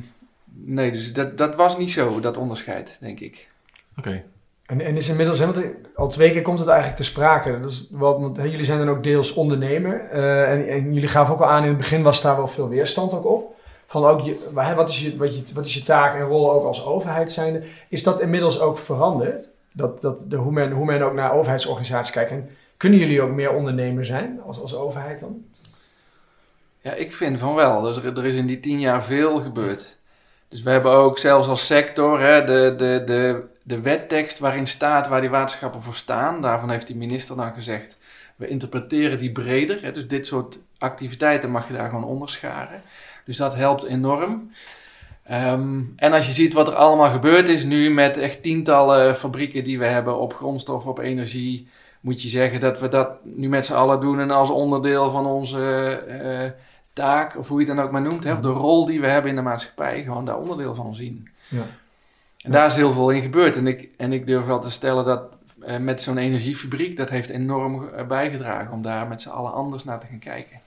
[0.54, 3.50] nee, dus dat, dat was niet zo, dat onderscheid, denk ik.
[3.98, 4.24] Oké.
[4.66, 5.42] En, en is inmiddels,
[5.96, 7.60] al twee keer komt het eigenlijk te sprake.
[7.60, 10.10] Dat is want, jullie zijn dan ook deels ondernemer.
[10.12, 13.14] eh, en, jullie gaven ook al aan, in het begin was daar wel veel weerstand
[13.14, 13.56] ook op.
[13.88, 14.22] Van ook,
[14.54, 15.18] wat, is je,
[15.54, 17.64] wat, is je taak en rol ook als overheid zijnde?
[17.90, 19.54] Is dat inmiddels ook veranderd?
[19.74, 22.32] Dat, dat de, hoe, men, hoe men ook naar overheidsorganisaties kijkt.
[22.32, 25.46] En kunnen jullie ook meer ondernemer zijn als, als overheid dan?
[26.82, 27.88] Ja, ik vind van wel.
[27.88, 29.98] Er, er is in die tien jaar veel gebeurd.
[30.50, 35.08] Dus we hebben ook zelfs als sector hè, de, de, de, de wettekst waarin staat
[35.08, 36.42] waar die waterschappen voor staan.
[36.42, 37.98] Daarvan heeft die minister dan gezegd,
[38.36, 39.82] we interpreteren die breder.
[39.82, 42.82] Hè, dus dit soort activiteiten mag je daar gewoon onderscharen.
[43.26, 44.52] Dus dat helpt enorm.
[45.24, 49.64] Ehm, en als je ziet wat er allemaal gebeurd is nu met echt tientallen fabrieken
[49.64, 51.68] die we hebben op grondstof, op energie,
[52.02, 55.26] moet je zeggen dat we dat nu met z'n allen doen en als onderdeel van
[55.26, 56.52] onze eh,
[56.94, 59.08] taak, of hoe je het dan ook maar noemt, hè, of de rol die we
[59.08, 61.30] hebben in de maatschappij, gewoon daar onderdeel van zien.
[61.48, 61.66] Ja.
[62.46, 63.56] En daar is heel veel in gebeurd.
[63.56, 65.24] En ik, en ik durf wel te stellen dat
[65.66, 69.84] eh, met zo'n energiefabriek, dat heeft enorm eh, bijgedragen om daar met z'n allen anders
[69.84, 70.60] naar te gaan kijken.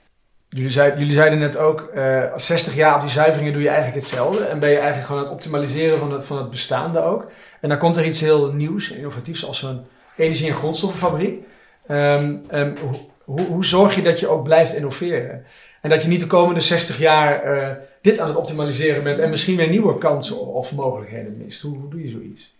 [0.49, 4.43] Jullie, jullie zeiden net ook, eh 60 jaar op die zuiveringen doe je eigenlijk hetzelfde.
[4.43, 7.31] En ben je eigenlijk gewoon aan het optimaliseren van het, van het bestaande ook.
[7.61, 11.43] En dan komt er iets heel nieuws, innovatiefs, als zo'n energie- en grondstoffenfabriek.
[11.87, 12.75] Ehm, ehm,
[13.23, 15.45] hoe, hoe, zorg je dat je ook blijft innoveren?
[15.81, 19.29] En dat je niet de komende 60 jaar eh, dit aan het optimaliseren bent en
[19.29, 21.61] misschien weer nieuwe kansen of, mogelijkheden mist.
[21.61, 22.53] Hoe, hoe doe je zoiets?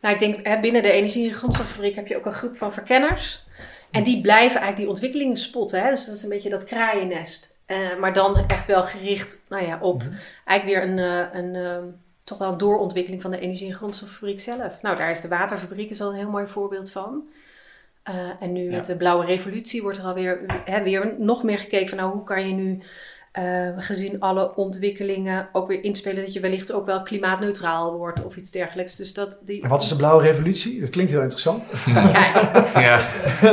[0.00, 2.72] Nou, ik denk hè, binnen de energie- en grondstoffabriek heb je ook een groep van
[2.72, 3.44] verkenners.
[3.90, 5.82] En die blijven eigenlijk die ontwikkelingen spotten.
[5.82, 5.90] Hè?
[5.90, 7.54] Dus dat is een beetje dat kraaiennest.
[7.66, 10.02] Eh, maar dan echt wel gericht nou ja, op
[10.44, 11.78] eigenlijk weer een, eh, een, eh,
[12.24, 14.82] toch wel een doorontwikkeling van de energie- en grondstoffabriek zelf.
[14.82, 17.28] Nou, daar is de waterfabriek is al een heel mooi voorbeeld van.
[18.40, 21.98] En nu met de blauwe revolutie wordt er alweer hè, weer nog meer gekeken van
[21.98, 22.82] nou, hoe kan je nu
[23.34, 28.36] eh, gezien alle ontwikkelingen ook weer inspelen dat je wellicht ook wel klimaatneutraal wordt of
[28.36, 28.96] iets dergelijks.
[28.96, 30.80] Dus dat die, En wat is de blauwe revolutie?
[30.80, 31.68] Dat klinkt heel interessant.
[31.84, 32.10] Ja,
[32.80, 33.06] Ja.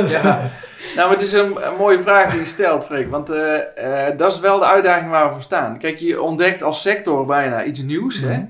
[0.08, 0.50] Ja.
[0.94, 3.10] Nou, maar het is een, een mooie vraag die je stelt, Freek.
[3.10, 5.78] Want eh, eh, dat is wel de uitdaging waar we voor staan.
[5.78, 8.20] Kijk, je ontdekt als sector bijna iets nieuws.
[8.20, 8.36] Hè?
[8.36, 8.46] Mhm.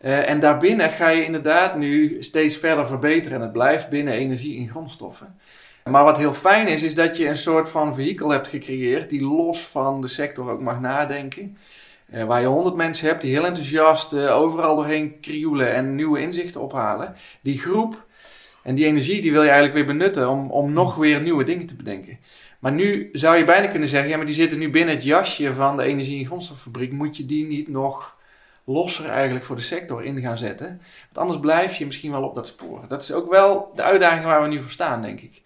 [0.00, 4.60] Eh, en daarbinnen ga je inderdaad nu steeds verder verbeteren en het blijft binnen energie
[4.60, 5.38] en grondstoffen.
[5.84, 9.22] Maar wat heel fijn is, is dat je een soort van vehikel hebt gecreëerd die
[9.22, 11.56] los van de sector ook mag nadenken.
[12.14, 16.20] Uh, waar je honderd mensen hebt die heel enthousiast uh, overal doorheen krioelen en nieuwe
[16.20, 17.14] inzichten ophalen.
[17.40, 18.06] Die groep
[18.62, 21.66] en die energie die wil je eigenlijk weer benutten om, om nog weer nieuwe dingen
[21.66, 22.18] te bedenken.
[22.58, 25.54] Maar nu zou je bijna kunnen zeggen, ja maar die zitten nu binnen het jasje
[25.54, 26.92] van de energie- en grondstoffabriek.
[26.92, 28.16] Moet je die niet nog
[28.64, 30.66] losser eigenlijk voor de sector in gaan zetten?
[31.04, 32.84] Want anders blijf je misschien wel op dat spoor.
[32.88, 35.42] Dat is ook wel de uitdaging waar we nu voor staan, denk ik.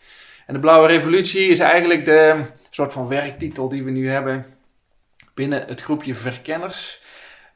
[0.46, 4.46] En de Blauwe Revolutie is eigenlijk de soort van werktitel die we nu hebben
[5.34, 7.02] binnen het groepje verkenners.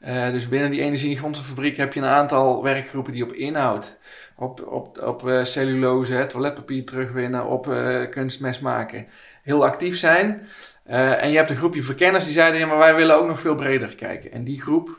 [0.06, 3.98] Uh, dus binnen die energie- en heb je een aantal werkgroepen die op inhoud,
[4.36, 9.06] op, op, op uh, cellulose, toiletpapier terugwinnen, op uh, kunstmest maken,
[9.42, 10.48] heel actief zijn.
[10.84, 13.54] en je hebt een groepje verkenners die zeiden, ja, maar wij willen ook nog veel
[13.54, 14.32] breder kijken.
[14.32, 14.98] En die groep,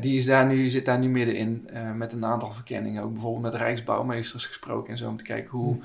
[0.00, 3.02] die is daar nu, zit daar nu middenin met een aantal verkenningen.
[3.02, 5.76] Ook bijvoorbeeld met rijksbouwmeesters gesproken en zo, om te kijken hoe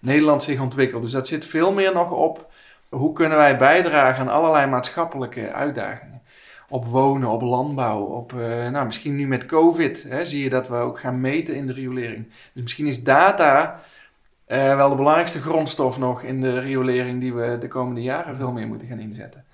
[0.00, 1.02] Nederland zich ontwikkelt.
[1.02, 2.50] Dus dat zit veel meer nog op
[2.88, 6.22] hoe kunnen wij bijdragen aan allerlei maatschappelijke uitdagingen?
[6.68, 10.68] Op wonen, op landbouw, op, uh, nou, misschien nu met COVID hè, zie je dat
[10.68, 12.26] we ook gaan meten in de riolering.
[12.52, 13.80] Dus misschien is data
[14.46, 18.66] wel de belangrijkste grondstof nog in de riolering die we de komende jaren veel meer
[18.66, 19.44] moeten gaan inzetten.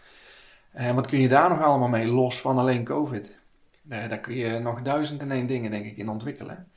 [0.73, 3.41] En wat kun je daar nog allemaal mee, los van alleen COVID?
[3.85, 6.73] Daar kun je nog duizend en één dingen, denk ik, in ontwikkelen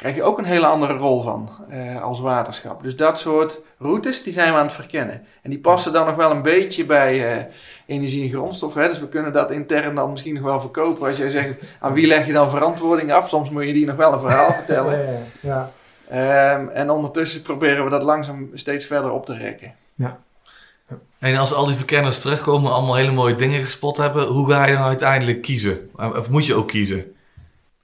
[0.00, 2.82] krijg je ook een hele andere rol van uh, als waterschap.
[2.82, 5.24] Dus dat soort routes, die zijn we aan het verkennen.
[5.42, 7.44] En die passen dan nog wel een beetje bij uh,
[7.86, 8.74] energie en grondstof.
[8.74, 8.88] Hè?
[8.88, 11.06] Dus we kunnen dat intern dan misschien nog wel verkopen.
[11.06, 13.28] Als jij zegt, aan wie leg je dan verantwoording af?
[13.28, 14.98] Soms moet je die nog wel een verhaal vertellen.
[15.00, 15.70] Ja, ja,
[16.10, 16.54] ja.
[16.54, 19.74] Um, en ondertussen proberen we dat langzaam steeds verder op te rekken.
[19.94, 20.18] Ja.
[21.20, 24.72] En als al die verkenners terugkomen, allemaal hele mooie dingen gespot hebben, hoe ga je
[24.72, 25.90] dan uiteindelijk kiezen?
[25.96, 27.14] Of moet je ook kiezen?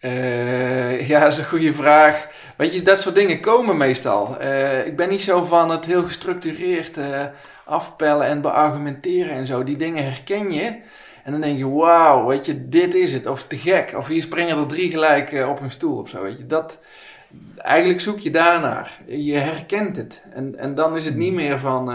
[0.00, 2.28] Uh, ja, dat is een goede vraag.
[2.56, 4.42] Weet je, dat soort dingen komen meestal.
[4.42, 7.24] Uh, ik ben niet zo van het heel gestructureerd uh,
[7.64, 9.64] afpellen en beargumenteren en zo.
[9.64, 10.80] Die dingen herken je.
[11.24, 13.26] En dan denk je, wauw, weet je, dit is het.
[13.26, 13.94] Of te gek.
[13.96, 16.46] Of hier springen er drie gelijk op een stoel of zo, weet je.
[16.46, 16.78] Dat,
[17.56, 19.00] eigenlijk zoek je daarnaar.
[19.06, 20.22] Je herkent het.
[20.30, 21.94] En, en dan is het niet meer van...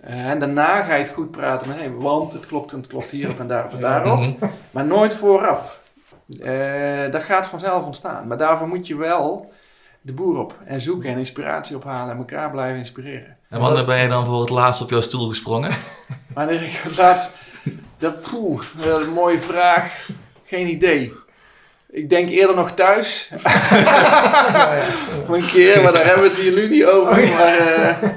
[0.00, 3.10] en daarna ga je het goed praten met, hey, want het klopt en het klopt
[3.10, 4.50] hierop en daarop en daarop.
[4.70, 5.80] Maar nooit vooraf.
[6.28, 8.26] Uh, dat gaat vanzelf ontstaan.
[8.26, 9.52] Maar daarvoor moet je wel
[10.00, 13.36] de boer op en zoeken en inspiratie ophalen en elkaar blijven inspireren.
[13.48, 15.72] En wanneer ben je dan voor het laatst op jouw stoel gesprongen?
[16.34, 17.38] wanneer ik het laatst...
[17.96, 20.08] Dat, poeh, een mooie vraag.
[20.44, 21.12] Geen idee.
[21.90, 23.30] Ik denk eerder nog thuis.
[23.70, 24.84] ja, ja.
[25.28, 27.28] een keer, maar daar hebben we het hier nu niet over.
[27.28, 28.08] Maar, uh,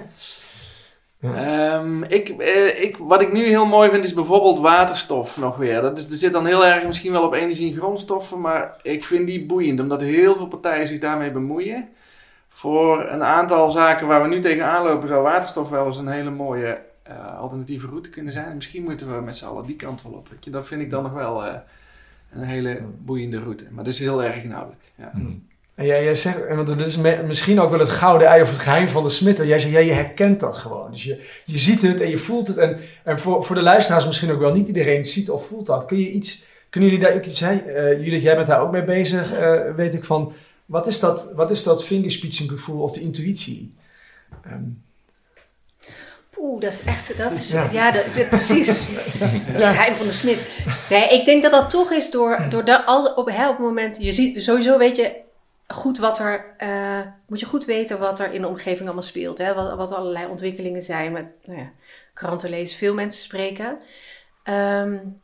[1.24, 1.76] ja.
[1.76, 5.82] Um, ik, uh, ik, wat ik nu heel mooi vind is bijvoorbeeld waterstof nog weer.
[5.82, 9.04] Dat is, er zit dan heel erg misschien wel op energie en grondstoffen, maar ik
[9.04, 11.90] vind die boeiend omdat heel veel partijen zich daarmee bemoeien.
[12.50, 16.30] Voor een aantal zaken waar we nu tegenaan lopen zou waterstof wel eens een hele
[16.30, 18.46] mooie uh, alternatieve route kunnen zijn.
[18.46, 20.30] En misschien moeten we met z'n allen die kant wel op.
[20.30, 20.52] Weet je?
[20.52, 21.54] Dat vind ik dan nog wel uh,
[22.34, 23.66] een hele boeiende route.
[23.72, 24.84] Maar dat is heel erg inhoudelijk.
[24.96, 25.12] Ja.
[25.14, 25.48] Mm.
[25.76, 28.60] En jij, jij zegt, want dat is misschien ook wel het gouden ei of het
[28.60, 29.38] geheim van de smid.
[29.38, 30.92] Jij zegt, ja, je herkent dat gewoon.
[30.92, 32.58] Dus je, je ziet het en je voelt het.
[32.58, 35.86] En, en voor, voor de luisteraars misschien ook wel, niet iedereen ziet of voelt dat.
[35.86, 37.68] Kun je iets, kunnen jullie daar ook iets zeggen?
[37.68, 40.34] Uh, Judith, jij bent daar ook mee bezig, uh, weet ik van.
[40.66, 43.74] Wat is dat, wat is dat vingerspitsengevoel of de intuïtie?
[44.48, 44.82] Um.
[46.38, 48.68] Oeh, dat is echt, dat is, ja, ja dat, dat, precies.
[49.54, 50.40] Het geheim van de smid.
[50.90, 53.66] Nee, ik denk dat dat toch is door, door de, als, op, hè, op het
[53.66, 55.23] moment, je ziet, sowieso weet je,
[55.74, 59.38] goed wat er, uh, moet je goed weten wat er in de omgeving allemaal speelt.
[59.38, 59.54] Hè?
[59.54, 61.12] Wat, wat allerlei ontwikkelingen zijn.
[61.12, 61.72] Met nou ja,
[62.14, 63.82] kranten lezen, veel mensen spreken.
[64.50, 65.22] Um,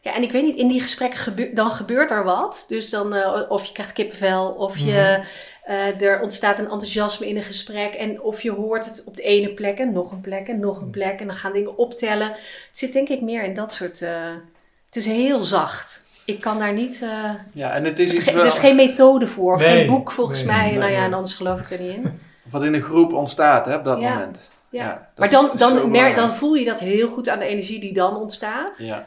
[0.00, 2.64] ja, en ik weet niet, in die gesprekken gebe dan gebeurt er wat.
[2.68, 5.22] Dus dan, uh, of je krijgt kippenvel, of je,
[5.68, 7.94] uh, er ontstaat een enthousiasme in een gesprek.
[7.94, 10.80] En of je hoort het op de ene plek en nog een plek en nog
[10.80, 11.20] een plek.
[11.20, 12.28] En dan gaan dingen optellen.
[12.28, 14.00] Het zit denk ik meer in dat soort...
[14.00, 17.00] het is heel zacht ik kan daar niet.
[17.02, 18.40] Uh, ja, en het is iets wel...
[18.40, 20.70] Er is geen methode voor, nee, geen boek volgens nee, mij.
[20.70, 22.20] Nee, nou ja, en anders geloof ik er niet in.
[22.50, 24.12] Wat in een groep ontstaat hè, op dat ja.
[24.12, 24.50] moment.
[24.68, 27.80] Ja, ja maar dan, dan, mer, dan voel je dat heel goed aan de energie
[27.80, 28.78] die dan ontstaat.
[28.78, 29.06] Ja.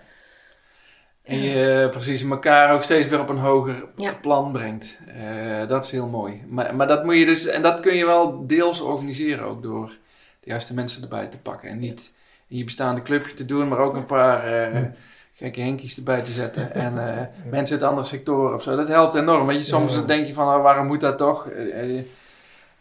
[1.23, 3.89] En je precies elkaar ook steeds weer op een hoger
[4.21, 4.97] plan brengt.
[5.08, 6.43] Uh, dat is heel mooi.
[6.47, 9.88] Maar, maar dat moet je dus, en dat kun je wel deels organiseren ook door
[10.39, 11.69] de juiste mensen erbij te pakken.
[11.69, 12.12] En niet
[12.47, 14.43] in je bestaande clubje te doen, maar ook een paar.
[15.38, 16.73] Gekke henkies erbij te zetten.
[16.86, 18.76] En uh, mensen uit andere sectoren of zo.
[18.76, 19.47] Dat helpt enorm.
[19.47, 20.02] Weet je, soms ja.
[20.02, 21.50] denk je van oh, waarom moet dat toch?
[21.50, 21.97] Uh,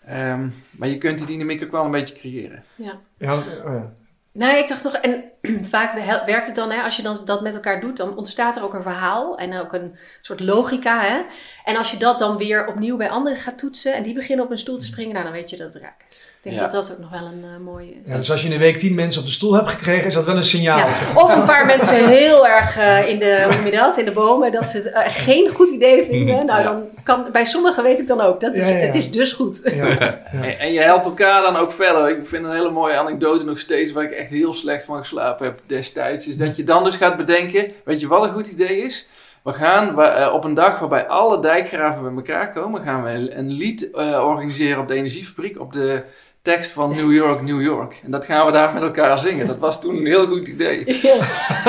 [0.08, 2.64] uh, um, maar je kunt die dynamiek ook wel een beetje creëren.
[2.74, 2.98] Ja.
[3.18, 3.84] ja, oh.
[4.32, 5.24] Nee, ik dacht nog, en
[5.74, 5.92] vaak
[6.26, 8.74] werkt het dan, hè, als je dan dat met elkaar doet, dan ontstaat er ook
[8.74, 11.00] een verhaal en ook een soort logica.
[11.00, 11.16] Hè?
[11.64, 14.50] En als je dat dan weer opnieuw bij anderen gaat toetsen en die beginnen op
[14.50, 16.16] een stoel te springen, nou, dan weet je dat het raak is.
[16.16, 16.62] Ik denk Ja.
[16.62, 18.10] dat dat ook nog wel een eh, mooie is.
[18.10, 20.14] Ja, dus als je in een week tien mensen op de stoel hebt gekregen, is
[20.14, 20.78] dat wel een signaal.
[20.78, 24.04] Ja, Of een paar mensen heel erg eh, in, de, hoe noem je dat, in
[24.04, 26.46] de bomen, dat ze het eh, geen goed idee vinden.
[26.46, 26.62] Nou, Ja.
[26.62, 28.84] dan kan, bij sommigen weet ik dan ook, dat is, Ja, ja, ja.
[28.86, 29.60] het is dus goed.
[29.64, 29.86] Ja.
[29.86, 29.94] Ja.
[30.32, 32.08] En, en je helpt elkaar dan ook verder.
[32.18, 35.35] Ik vind een hele mooie anekdote nog steeds waar ik echt heel slecht van geslapen
[35.38, 36.26] heb destijds.
[36.26, 39.08] Is dat je dan dus gaat bedenken, weet je wat een goed idee is?
[39.46, 43.52] We gaan eh, op een dag waarbij alle dijkgraven bij elkaar komen, gaan we een
[43.52, 46.04] lied eh, organiseren op de energiefabriek op de
[46.46, 48.00] tekst van New York, New York.
[48.04, 49.46] En dat gaan we daar met elkaar zingen.
[49.46, 50.84] Dat was toen een heel goed idee.
[51.02, 51.14] Ja.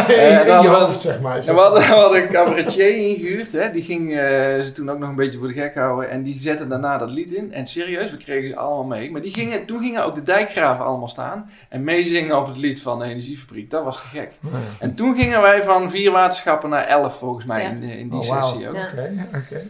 [0.07, 1.37] In, in dan- je hoofd, zeg maar.
[1.37, 3.51] En we hadden, we hadden een cabaretier ingehuurd.
[3.51, 3.71] Hè?
[3.71, 4.17] Die ging eh,
[4.61, 6.09] ze toen ook nog een beetje voor de gek houden.
[6.09, 7.53] En die zette daarna dat lied in.
[7.53, 9.11] En serieus, we kregen ze allemaal mee.
[9.11, 11.49] Maar die gingen, toen gingen ook de dijkgraven allemaal staan.
[11.69, 13.69] En meezingen op het lied van de energiefabriek.
[13.71, 14.31] Dat was te gek.
[14.45, 14.57] Oh, ja.
[14.79, 17.69] En toen gingen wij van vier waterschappen naar elf volgens mij Ja.
[17.69, 18.75] in, die Oh, sessie ook.
[18.75, 18.87] Ja.
[18.93, 19.61] Oké, oké.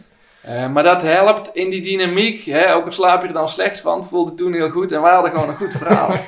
[0.48, 2.44] Eh, maar dat helpt in die dynamiek.
[2.44, 2.74] Hè?
[2.74, 4.92] Ook al slaap je er dan slecht van, voelde toen heel goed.
[4.92, 6.10] En we hadden gewoon een goed verhaal.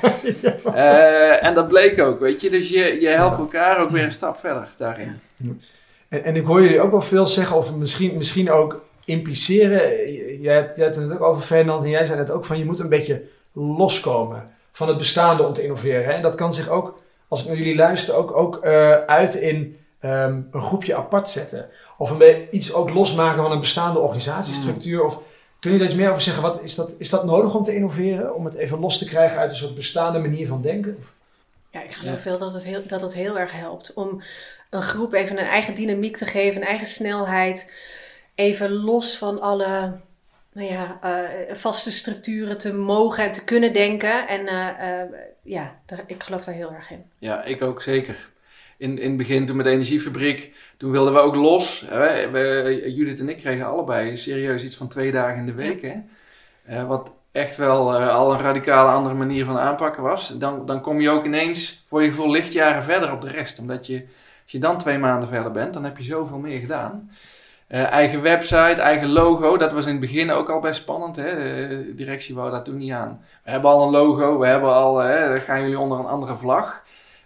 [0.73, 2.49] Eh, en dat bleek ook, weet je.
[2.49, 5.19] Dus je, je helpt elkaar ook weer een stap verder daarin.
[6.09, 10.11] En, en ik hoor jullie ook wel veel zeggen, of misschien, misschien ook impliceren.
[10.41, 12.65] Jij hebt, jij hebt het ook over Fernand en jij zei het ook van je
[12.65, 13.21] moet een beetje
[13.53, 16.05] loskomen van het bestaande om te innoveren.
[16.05, 16.11] Hè?
[16.11, 19.77] En dat kan zich ook, als ik naar jullie luister, ook, ook eh, uit in
[19.99, 21.69] ehm, een groepje apart zetten.
[22.01, 25.05] Of een iets ook losmaken van een bestaande organisatiestructuur.
[25.05, 25.19] Of
[25.59, 26.43] kun je daar iets meer over zeggen?
[26.43, 28.35] Wat, is, dat, is dat nodig om te innoveren?
[28.35, 31.03] Om het even los te krijgen uit een soort bestaande manier van denken?
[31.69, 32.29] Ja, ik geloof Ja.
[32.29, 34.21] wel dat het, heel, dat het heel erg helpt om
[34.69, 37.73] een groep even een eigen dynamiek te geven, een eigen snelheid.
[38.35, 39.93] Even los van alle
[40.51, 44.27] nou ja, eh, vaste structuren te mogen en te kunnen denken.
[44.27, 45.07] En eh, eh,
[45.41, 47.05] ja, daar, ik geloof daar heel erg in.
[47.17, 48.29] Ja, ik ook zeker.
[48.81, 51.85] In, in het begin, toen met de energiefabriek, toen wilden we ook los.
[51.87, 55.81] Hè, we- Judith en ik kregen allebei serieus iets van twee dagen in de week.
[55.81, 55.93] Hè?
[56.65, 60.37] Eh, wat echt wel eh, al een radicale andere manier van aanpakken was.
[60.37, 63.59] Dan, dan kom je ook ineens voor je gevoel lichtjaren verder op de rest.
[63.59, 63.95] Omdat je,
[64.43, 67.11] als je dan twee maanden verder bent, dan heb je zoveel meer gedaan.
[67.67, 71.15] Eh, eigen website, eigen logo, dat was in het begin ook al best spannend.
[71.15, 71.35] Hè?
[71.67, 73.21] De directie wou daar toen niet aan.
[73.43, 76.37] We hebben al een logo, we hebben al, hè, dan gaan jullie onder een andere
[76.37, 76.80] vlag.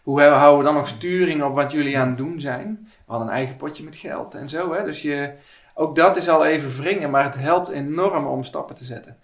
[0.05, 2.79] Hoe houden we dan nog sturing op wat jullie aan het doen zijn?
[2.81, 4.73] We hadden een eigen potje met geld en zo.
[4.73, 4.83] Hè?
[4.83, 5.33] Dus je,
[5.73, 9.17] ook dat is al even wringen, maar het helpt enorm om stappen te zetten.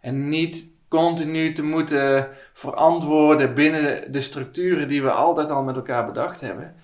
[0.00, 5.76] En niet continu te moeten verantwoorden binnen de, de structuren die we altijd al met
[5.76, 6.74] elkaar bedacht hebben.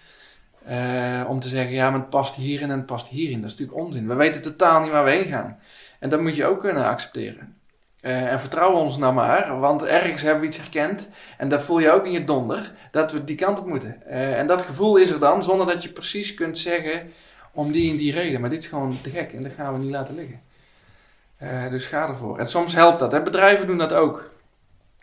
[0.65, 3.41] Eh, om te zeggen, ja, maar het past hierin en het past hierin.
[3.41, 4.09] Dat is natuurlijk onzin.
[4.09, 5.59] We weten totaal niet waar we heen gaan.
[5.99, 7.60] En dat moet je ook kunnen accepteren.
[8.01, 11.09] Eh, en vertrouw ons nou maar, want ergens hebben we iets herkend.
[11.39, 14.07] En dat voel je ook in je donder, dat we die kant op moeten.
[14.07, 17.13] Eh, en dat gevoel is er dan, zonder dat je precies kunt zeggen
[17.53, 18.41] om die en die reden.
[18.41, 20.41] Maar dit is gewoon te gek en dat gaan we niet laten liggen.
[21.37, 22.39] Eh, dus ga ervoor.
[22.39, 23.13] En soms helpt dat.
[23.13, 23.23] Hè?
[23.23, 24.31] Bedrijven doen dat ook.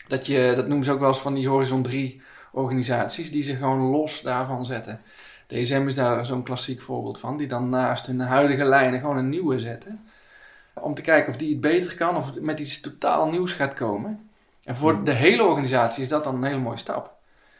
[0.08, 3.58] Dat, je, dat noemen ze ook wel eens van die Horizon 3 organisaties, die zich
[3.58, 5.02] gewoon los daarvan zetten.
[5.48, 9.30] DSM is daar zo'n klassiek voorbeeld van, die dan naast hun huidige lijnen gewoon een
[9.30, 10.07] nieuwe zetten.
[10.82, 14.30] Om te kijken of die het beter kan of met iets totaal nieuws gaat komen.
[14.64, 15.04] En voor Hmm.
[15.04, 17.12] de hele organisatie is dat dan een hele mooie stap.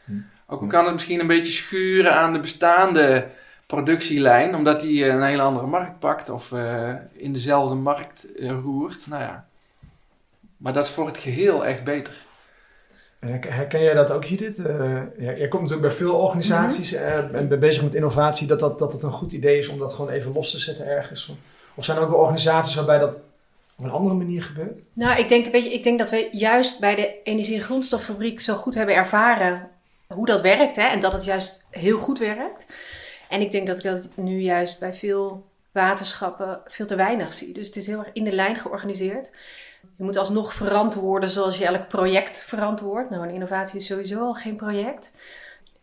[0.04, 0.26] Hmm.
[0.46, 3.28] Ook kan het misschien een beetje schuren aan de bestaande
[3.66, 8.50] productielijn, omdat die eh, een hele andere markt pakt of eh, in dezelfde markt eh,
[8.50, 9.06] roert.
[9.06, 9.46] Nou ja.
[10.56, 12.26] Maar dat is voor het geheel echt beter.
[13.18, 14.56] En herken- jij dat ook, Judith?
[14.56, 18.78] Ja, jij komt natuurlijk bij veel organisaties eh, en bent bezig met innovatie, dat, dat,
[18.78, 21.32] dat het een goed idee is om dat gewoon even los te zetten ergens.
[21.78, 23.14] Of zijn er ook wel organisaties waarbij dat
[23.76, 24.86] op een andere manier gebeurt?
[24.92, 28.40] Nou, ik denk, weet je, ik denk dat we juist bij de energie- en grondstoffabriek
[28.40, 29.70] zo goed hebben ervaren
[30.06, 30.76] hoe dat werkt.
[30.76, 30.82] Hè?
[30.82, 32.66] En dat het juist heel goed werkt.
[33.28, 37.52] En ik denk dat ik dat nu juist bij veel waterschappen veel te weinig zie.
[37.52, 39.30] Dus het is heel erg in de lijn georganiseerd.
[39.96, 43.10] Je moet alsnog verantwoorden zoals je elk project verantwoordt.
[43.10, 45.12] Nou, een innovatie is sowieso al geen project.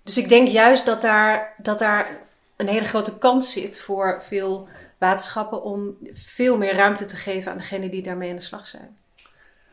[0.03, 2.17] Dus ik denk juist dat daar, dat daar
[2.55, 7.58] een hele grote kans zit voor veel waterschappen om veel meer ruimte te geven aan
[7.58, 8.97] degenen die daarmee aan de slag zijn.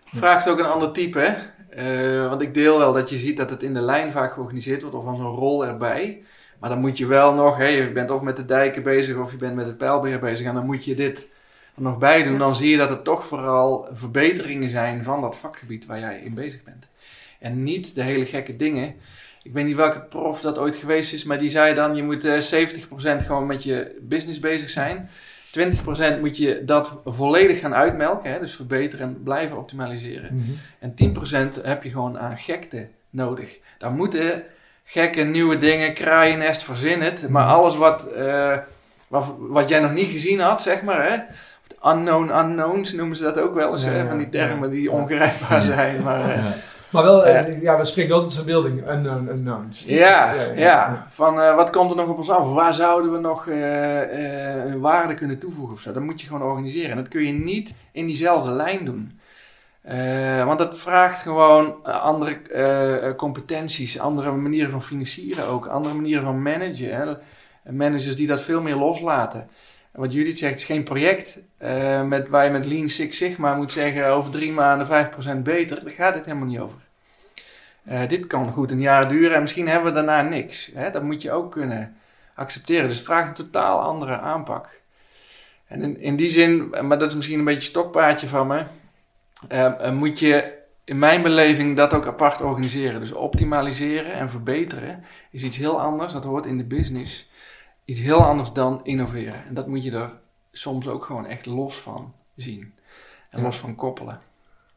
[0.05, 1.37] Vraagt ook een ander type, hè?
[1.69, 4.83] Eh, want ik deel wel dat je ziet dat het in de lijn vaak georganiseerd
[4.83, 6.23] wordt of van zo'n rol erbij.
[6.59, 9.31] Maar dan moet je wel nog, hè, je bent of met de dijken bezig of
[9.31, 11.29] je bent met het pijlbeheer bezig en dan moet je dit
[11.75, 12.39] er nog bij doen.
[12.39, 16.35] Dan zie je dat het toch vooral verbeteringen zijn van dat vakgebied waar jij in
[16.35, 16.87] bezig bent.
[17.39, 18.95] En niet de hele gekke dingen.
[19.43, 22.25] Ik weet niet welke prof dat ooit geweest is, maar die zei dan: je moet
[22.25, 22.41] eh,
[23.21, 25.09] 70% gewoon met je business bezig zijn.
[26.17, 30.59] 20% moet je dat volledig gaan uitmelken, hè, dus verbeteren en blijven optimaliseren.
[30.79, 33.59] En 10% heb je gewoon aan gekte nodig.
[33.79, 34.43] Daar moeten
[34.85, 37.29] gekke nieuwe dingen, kraaiennest, verzin het.
[37.29, 37.53] Maar Mhm.
[37.55, 38.57] alles wat, eh,
[39.09, 41.17] wat, wat jij nog niet gezien had, zeg maar, hè.
[41.93, 44.47] Unknown unknowns noemen ze dat ook wel eens, Ja, hè, ja, van die ja.
[44.47, 46.03] termen die ongrijpbaar zijn.
[46.03, 46.45] Maar, eh.
[46.93, 47.45] Maar wel, Ja.
[47.45, 48.91] eh, ja, we spreken wel tot verbeelding.
[48.91, 49.85] Unknown, unknowns.
[49.85, 52.53] Ja, ja, van eh, wat komt er nog op ons af?
[52.53, 55.93] Waar zouden we nog eh, waarde kunnen toevoegen of zo?
[55.93, 56.91] Dat moet je gewoon organiseren.
[56.91, 59.21] En dat kun je niet in diezelfde lijn doen.
[60.47, 66.97] Want dat vraagt gewoon andere competenties, andere manieren van financieren ook, andere manieren van managen.
[66.97, 67.15] Hè?
[67.73, 69.41] Managers die dat veel meer loslaten.
[69.93, 71.43] En wat Judith zegt, is geen project
[72.07, 75.85] met, waar je met Lean Six Sigma moet zeggen over drie maanden 5% beter.
[75.85, 76.79] Daar gaat het helemaal niet over.
[77.85, 80.71] Eh, dit kan goed een jaar duren en misschien hebben we daarna niks.
[80.75, 80.91] Hè?
[80.91, 81.97] Dat moet je ook kunnen
[82.35, 82.87] accepteren.
[82.89, 84.81] Dus het vraagt een totaal andere aanpak.
[85.67, 88.65] En in, in die zin, maar dat is misschien een beetje een stokpaardje van me,
[89.49, 93.01] eh, eh, moet je in mijn beleving dat ook apart organiseren.
[93.01, 96.13] Dus optimaliseren en verbeteren is iets heel anders.
[96.13, 97.31] Dat hoort in de business.
[97.85, 99.45] Iets heel anders dan innoveren.
[99.49, 100.13] En dat moet je er
[100.53, 102.75] soms ook gewoon echt los van zien.
[103.31, 103.45] En Ja.
[103.45, 104.21] los van koppelen.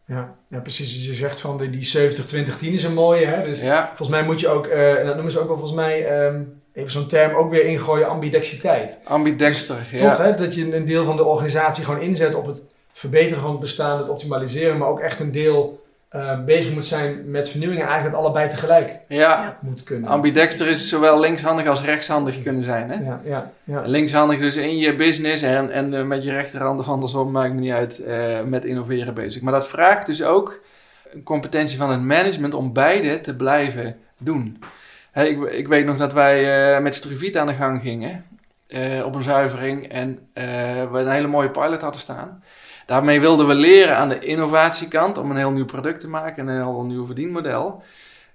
[0.07, 0.93] Ja, ja, precies.
[0.93, 3.25] Dus je zegt van die, die 70-20-10 is een mooie.
[3.25, 3.43] Hè?
[3.43, 5.79] Dus Ja, volgens mij moet je ook, eh, en dat noemen ze ook wel volgens
[5.79, 6.41] mij, ehm,
[6.73, 8.99] even zo'n term ook weer ingooien, ambidexiteit.
[9.03, 9.87] ambidexter.
[9.91, 10.09] Ja.
[10.09, 10.35] Toch, hè?
[10.35, 13.97] Dat je een deel van de organisatie gewoon inzet op het verbeteren van het bestaan,
[13.97, 15.84] het optimaliseren, maar ook echt een deel
[16.15, 19.17] eh, bezig moet zijn met vernieuwingen, eigenlijk allebei tegelijk ja.
[19.17, 19.57] Ja.
[19.61, 20.09] moet kunnen.
[20.09, 22.89] Ambidexter is zowel linkshandig als rechtshandig kunnen zijn.
[22.89, 23.03] Hè?
[23.03, 23.81] Ja, ja, ja.
[23.85, 27.59] Linkshandig dus in je business en, en eh, met je rechterhand of andersom, maakt me
[27.59, 29.41] niet uit, eh, met innoveren bezig.
[29.41, 30.59] Maar dat vraagt dus ook
[31.11, 34.59] een competentie van het management om beide te blijven doen.
[35.11, 38.25] Hè, ik, ik weet nog dat wij eh, met Struviet aan de gang gingen
[38.67, 40.45] eh, op een zuivering en eh,
[40.91, 42.43] we een hele mooie pilot hadden staan.
[42.85, 46.55] Daarmee wilden we leren aan de innovatiekant om een heel nieuw product te maken en
[46.55, 47.83] een heel nieuw verdienmodel.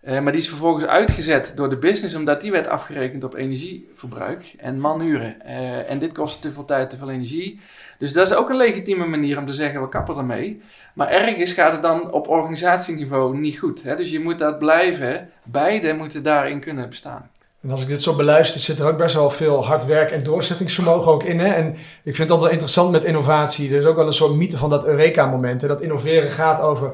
[0.00, 4.54] Eh, maar die is vervolgens uitgezet door de business, omdat die werd afgerekend op energieverbruik
[4.56, 5.40] en manuren.
[5.40, 7.60] Eh, en dit kost te veel tijd, te veel energie.
[7.98, 10.60] Dus dat is ook een legitieme manier om te zeggen, we kappen ermee.
[10.94, 13.82] Maar ergens gaat het dan op organisatieniveau niet goed.
[13.82, 13.96] Hè?
[13.96, 17.30] Dus je moet dat blijven, beide moeten daarin kunnen bestaan.
[17.62, 20.22] En als ik dit zo beluister, zit er ook best wel veel hard werk en
[20.22, 21.38] doorzettingsvermogen ook in.
[21.40, 21.46] Hè?
[21.46, 21.70] En
[22.02, 23.70] ik vind het altijd wel interessant met innovatie.
[23.70, 25.60] Er is ook wel een soort mythe van dat Eureka-moment.
[25.60, 26.92] Dat innoveren gaat over...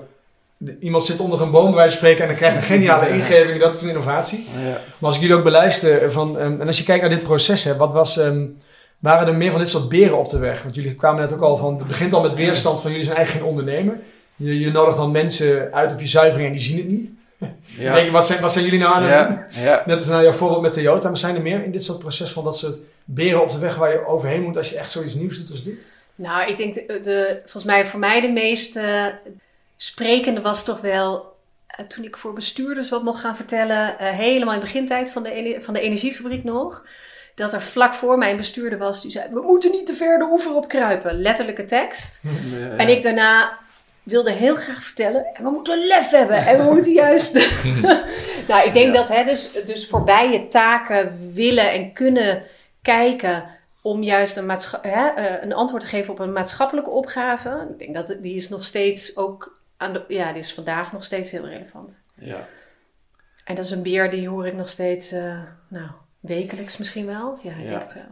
[0.81, 3.61] Iemand zit onder een boom bij wijze van spreken en dan krijgt een geniale ingeving.
[3.61, 4.47] Dat is een innovatie.
[4.55, 4.71] Ja.
[4.71, 7.65] Maar als ik jullie ook beluister, van, ehm, en als je kijkt naar dit proces,
[7.65, 8.45] hè, wat was, ehm,
[8.99, 10.63] waren er meer van dit soort beren op de weg?
[10.63, 13.17] Want jullie kwamen net ook al van, het begint al met weerstand van jullie zijn
[13.17, 13.99] eigenlijk geen ondernemer.
[14.37, 17.17] Je, je nodigt dan mensen uit op je zuivering en die zien het niet.
[17.79, 17.95] Ja.
[17.97, 19.63] Denk, wat, zijn, wat zijn jullie nou aan het doen?
[19.63, 19.83] Ja.
[19.87, 22.31] Net als nou jouw voorbeeld met Toyota, maar zijn er meer in dit soort proces
[22.33, 25.15] van dat soort beren op de weg waar je overheen moet als je echt zoiets
[25.15, 25.85] nieuws doet als dit?
[26.15, 28.79] Nou, ik denk, de, de- volgens mij voor mij de meest
[29.77, 31.35] sprekende was toch wel
[31.67, 35.23] eh, toen ik voor bestuurders wat mocht gaan vertellen, eh, helemaal in de begintijd van
[35.23, 36.85] de, van de energiefabriek nog.
[37.35, 40.19] Dat er vlak voor mij een bestuurder was die zei: We moeten niet te ver
[40.19, 41.21] de oever op kruipen.
[41.21, 42.23] Letterlijke tekst.
[42.59, 42.77] Ja.
[42.77, 43.59] En ik daarna
[44.07, 47.35] wilde heel graag vertellen: en We moeten lef hebben en we moeten juist.
[48.49, 48.93] nou, ik denk Ja.
[48.93, 52.43] dat hè, dus, dus voorbij je taken willen en kunnen
[52.83, 53.45] kijken
[53.83, 54.51] om juist een,
[54.83, 57.69] hè, eh, een antwoord te geven op een maatschappelijke opgave.
[57.71, 61.05] Ik denk dat die is nog steeds ook aan de, ja, die is vandaag nog
[61.05, 62.03] steeds heel relevant.
[62.15, 62.47] Ja.
[63.45, 65.89] En dat is een beer die hoor ik nog steeds, eh, nou,
[66.21, 67.39] wekelijks misschien wel.
[67.43, 67.69] Ja, ik Ja.
[67.69, 68.03] denk het wel.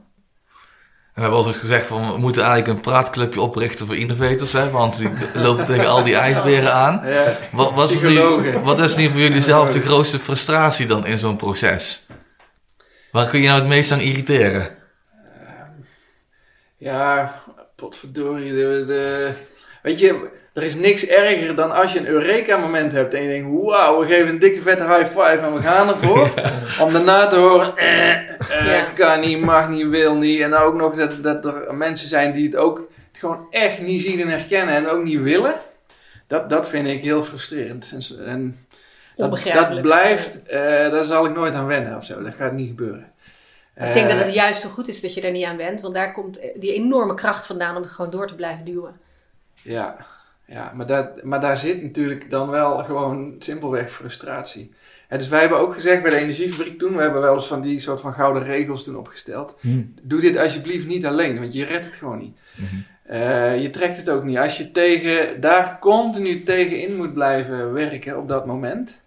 [1.14, 4.52] En we hebben al eens gezegd van we moeten eigenlijk een praatclubje oprichten voor innovators,
[4.52, 7.00] hè, want die lopen tegen al die ijsberen aan.
[7.04, 7.36] Ja.
[7.52, 11.18] Wat, wat, is nu, wat is nu voor jullie zelf de grootste frustratie dan in
[11.18, 12.06] zo'n proces?
[13.12, 14.76] Waar kun je nou het meest aan irriteren?
[16.76, 17.42] Ja,
[17.76, 18.52] potverdorie.
[18.52, 19.32] De, de,
[19.82, 23.62] weet je, er is niks erger dan als je een Eureka-moment hebt en je denkt:
[23.62, 26.32] wauw, we geven een dikke vette high five en we gaan ervoor.
[26.86, 28.84] om daarna te horen: eh, eh, Ja.
[28.94, 30.40] kan niet, mag niet, wil niet.
[30.40, 34.00] En ook nog dat, dat er mensen zijn die het ook het gewoon echt niet
[34.02, 35.54] zien en herkennen en ook niet willen.
[36.26, 37.92] Dat, dat vind ik heel frustrerend.
[37.92, 38.66] En, en
[39.16, 40.60] dat, dat blijft, eh,
[40.90, 42.22] daar zal ik nooit aan wennen of zo.
[42.22, 43.12] Dat gaat niet gebeuren.
[43.76, 45.80] Ik denk dat Eh, het juist zo goed is dat je daar niet aan bent,
[45.80, 48.94] want daar komt die enorme kracht vandaan om het gewoon door te blijven duwen.
[49.62, 50.06] Ja,
[50.46, 54.72] ja maar, dat, maar daar zit natuurlijk dan wel gewoon simpelweg frustratie.
[55.08, 57.60] En dus wij hebben ook gezegd bij de energiefabriek toen, we hebben wel eens van
[57.60, 59.56] die soort van gouden regels toen opgesteld.
[60.02, 62.36] Doe dit alsjeblieft niet alleen, want je redt het gewoon niet.
[63.02, 64.36] Eh, je trekt het ook niet.
[64.36, 69.02] Als je tegen, daar continu tegen in moet blijven werken op dat moment,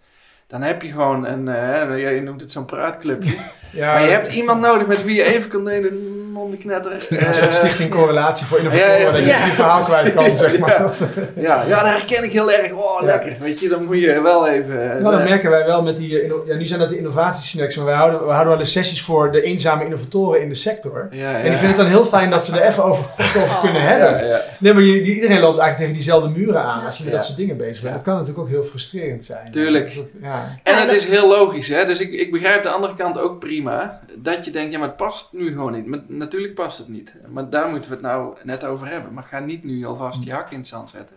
[0.48, 3.36] dan heb je gewoon een, eh, je noemt het zo'n praatclubje.
[3.72, 7.06] Ja, maar je hebt iemand nodig met wie je even kan delen, non-knetter.
[7.10, 9.46] Een soort stichting correlatie voor innovatoren, Ja, ja, dat je ja.
[9.46, 10.70] je verhaal kwijt kan, zeg maar.
[10.70, 10.78] Ja.
[10.78, 11.04] Dat,
[11.36, 12.72] Ja, ja, dat herken ik heel erg.
[12.72, 13.06] Oh, Ja.
[13.06, 13.36] lekker.
[13.40, 14.96] Weet je, dan moet je wel even...
[14.96, 17.76] eh, Nou, dat merken wij wel met die, eh, ja, nu zijn dat de innovatiesnacks,
[17.76, 21.08] maar wij houden, we houden wel eens sessies voor de eenzame innovatoren in de sector.
[21.12, 21.36] ja, ja.
[21.38, 23.04] En die vinden het dan heel fijn dat ze er even over,
[23.38, 23.62] over Oh.
[23.62, 24.26] kunnen hebben.
[24.26, 24.42] Ja, ja.
[24.60, 27.18] Nee, maar je, iedereen loopt eigenlijk tegen diezelfde muren aan als je met Ja.
[27.18, 27.86] dat soort dingen bezig bent.
[27.88, 27.92] Ja.
[27.94, 29.52] Dat kan natuurlijk ook heel frustrerend zijn.
[29.52, 29.96] Tuurlijk.
[29.96, 30.60] Dat- ja.
[30.64, 31.86] En Ja, het dat- is heel logisch, hè.
[31.86, 34.00] Dus ik, ik begrijp de andere kant ook prima.
[34.16, 35.86] Dat je denkt, ja, maar het past nu gewoon niet.
[35.88, 37.16] Maar natuurlijk past het niet.
[37.28, 39.14] Maar daar moeten we het nou net over hebben.
[39.14, 41.16] Maar ga niet nu alvast je hak in het zand zetten.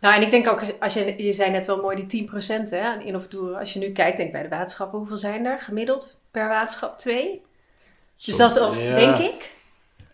[0.00, 2.80] Nou, en ik denk ook, als je, je zei net wel mooi die 10% hè,
[2.80, 3.58] aan innovatoren.
[3.58, 6.98] Als je nu kijkt, denk bij de waterschappen, hoeveel zijn er gemiddeld per waterschap?
[6.98, 7.42] Twee?
[8.24, 8.94] Dus dat is ook, Ja.
[8.94, 9.56] denk ik.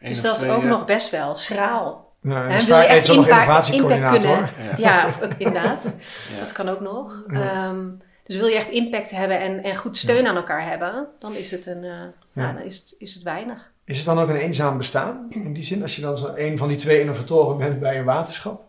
[0.00, 0.68] Eén Dus dat is twee, ook ja.
[0.68, 2.12] nog best wel schraal.
[2.20, 4.20] Ja, en Hè, wil je echt impact, impact innovatiecoördinator.
[4.20, 4.50] kunnen?
[4.78, 5.00] Ja.
[5.02, 5.84] Ja, of, ook- inderdaad.
[6.34, 6.40] Ja.
[6.40, 7.24] Dat kan ook nog.
[7.28, 7.50] Ja.
[7.50, 7.86] Ehm,
[8.26, 11.50] dus wil je echt impact hebben en, en goed steun aan elkaar hebben, dan is
[11.50, 11.90] het, een, eh,
[12.32, 12.52] ja.
[12.52, 13.72] dan is het, is het weinig.
[13.84, 15.26] Is het dan ook een eenzaam bestaan?
[15.28, 18.04] In die zin, als je dan zo een van die twee innovatoren bent bij een
[18.04, 18.62] waterschap?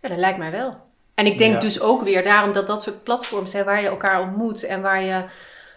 [0.00, 0.76] Ja, dat lijkt mij wel.
[1.14, 1.60] En ik denk Ja.
[1.60, 5.02] dus ook weer daarom dat dat soort platforms zijn waar je elkaar ontmoet en waar
[5.02, 5.24] je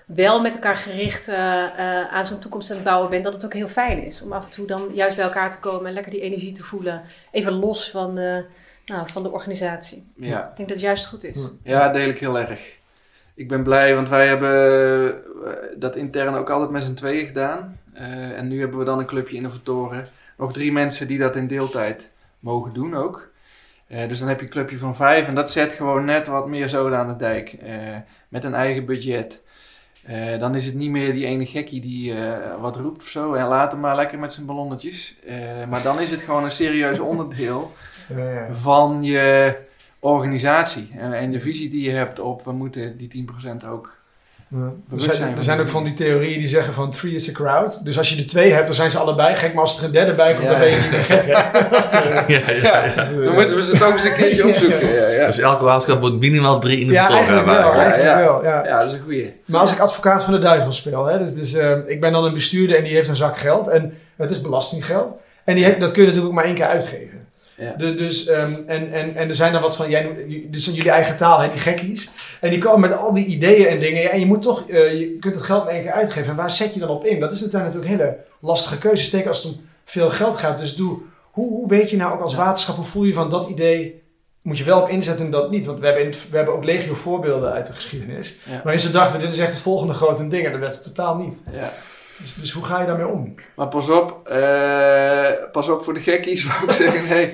[0.05, 3.45] wel met elkaar gericht eh, eh, aan zo'n toekomst aan het bouwen bent, dat het
[3.45, 5.93] ook heel fijn is om af en toe dan juist bij elkaar te komen en
[5.93, 7.01] lekker die energie te voelen.
[7.32, 8.45] Even los van de,
[8.86, 10.11] nou, van de organisatie.
[10.16, 10.39] Ja.
[10.39, 11.49] Ik denk dat het juist goed is.
[11.64, 12.78] Ja, deel ik heel erg.
[13.36, 14.51] Ik ben blij, want wij hebben
[15.45, 17.78] eh, dat intern ook altijd met z'n tweeën gedaan.
[17.94, 20.08] Eh, en nu hebben we dan een clubje innovatoren.
[20.38, 23.32] Nog drie mensen die dat in deeltijd mogen doen ook.
[23.88, 26.48] Eh, dus dan heb je een clubje van vijf en dat zet gewoon net wat
[26.48, 27.54] meer zoden aan de dijk.
[27.54, 27.98] eh,
[28.30, 29.41] met een eigen budget.
[30.39, 32.14] Dan is het niet meer die ene gekkie die
[32.60, 33.34] wat roept of zo.
[33.34, 35.16] En laat hem maar lekker met zijn ballonnetjes.
[35.70, 37.72] Maar dan is het gewoon een serieus onderdeel
[38.16, 38.54] Ja, ja.
[38.54, 39.56] van je
[40.00, 43.28] organisatie en, en de visie die je hebt op we moeten die
[43.64, 43.96] 10% ook.
[44.56, 44.72] Ja.
[44.95, 47.32] Er, zijn, zijn er zijn ook van die theorieën die zeggen van three is a
[47.32, 47.86] crowd.
[47.86, 49.54] Dus als je er twee hebt, dan zijn ze allebei gek.
[49.54, 50.49] Maar als er een derde bij komt, Ja.
[50.49, 51.26] dan ben je niet meer gek.
[52.28, 53.06] Ja, ja, ja.
[53.26, 54.93] Dan moeten we ze toch eens een keertje opzoeken.
[54.93, 55.26] Ja, ja.
[55.26, 57.64] Dus elke waterschap moet minimaal drie ja, innovatoren eigenlijk hebben.
[57.64, 57.74] wel.
[57.74, 58.04] eigenlijk.
[58.04, 58.51] Ja, Eigenlijk ja.
[58.51, 58.66] wel ja.
[58.68, 59.41] ja, dat is een goeie.
[59.45, 62.26] Maar als ik advocaat van de duivel speel, hè, dus, dus eh, ik ben dan
[62.26, 63.68] een bestuurder en die heeft een zak geld.
[63.68, 65.16] En het is belastinggeld.
[65.45, 67.23] En die heeft, dat kun je natuurlijk ook maar één keer uitgeven.
[67.64, 67.74] Ja.
[67.78, 70.18] De- dus, ehm, en, en, en er zijn dan wat van, jij noemt,
[70.53, 72.09] dus jullie eigen taal, hè, die gekkies.
[72.41, 74.01] En die komen met al die ideeën en dingen.
[74.01, 76.30] Ja, en je moet toch, eh, je kunt het geld maar één keer uitgeven.
[76.30, 77.20] En waar zet je dan op in?
[77.20, 79.05] Dat is natuurlijk een hele lastige keuze.
[79.09, 80.59] Zeker als het om veel geld gaat.
[80.59, 80.99] Dus doe,
[81.32, 84.01] hoe, hoe weet je nou ook als waterschap, hoe voel je van dat idee
[84.41, 85.66] moet je wel op inzetten en dat niet.
[85.66, 88.36] Want we hebben, het- we hebben ook legio voorbeelden uit de geschiedenis.
[88.49, 88.61] Ja.
[88.64, 90.45] Maar ze dachten, dit is echt het volgende grote ding.
[90.45, 91.41] En dat werd het totaal niet.
[91.51, 91.72] Ja.
[92.24, 93.36] Dus, dus hoe ga je daarmee om?
[93.56, 97.08] Maar pas op, eh, pas op voor de gekkies, wou ik zeggen.
[97.10, 97.34] Nee.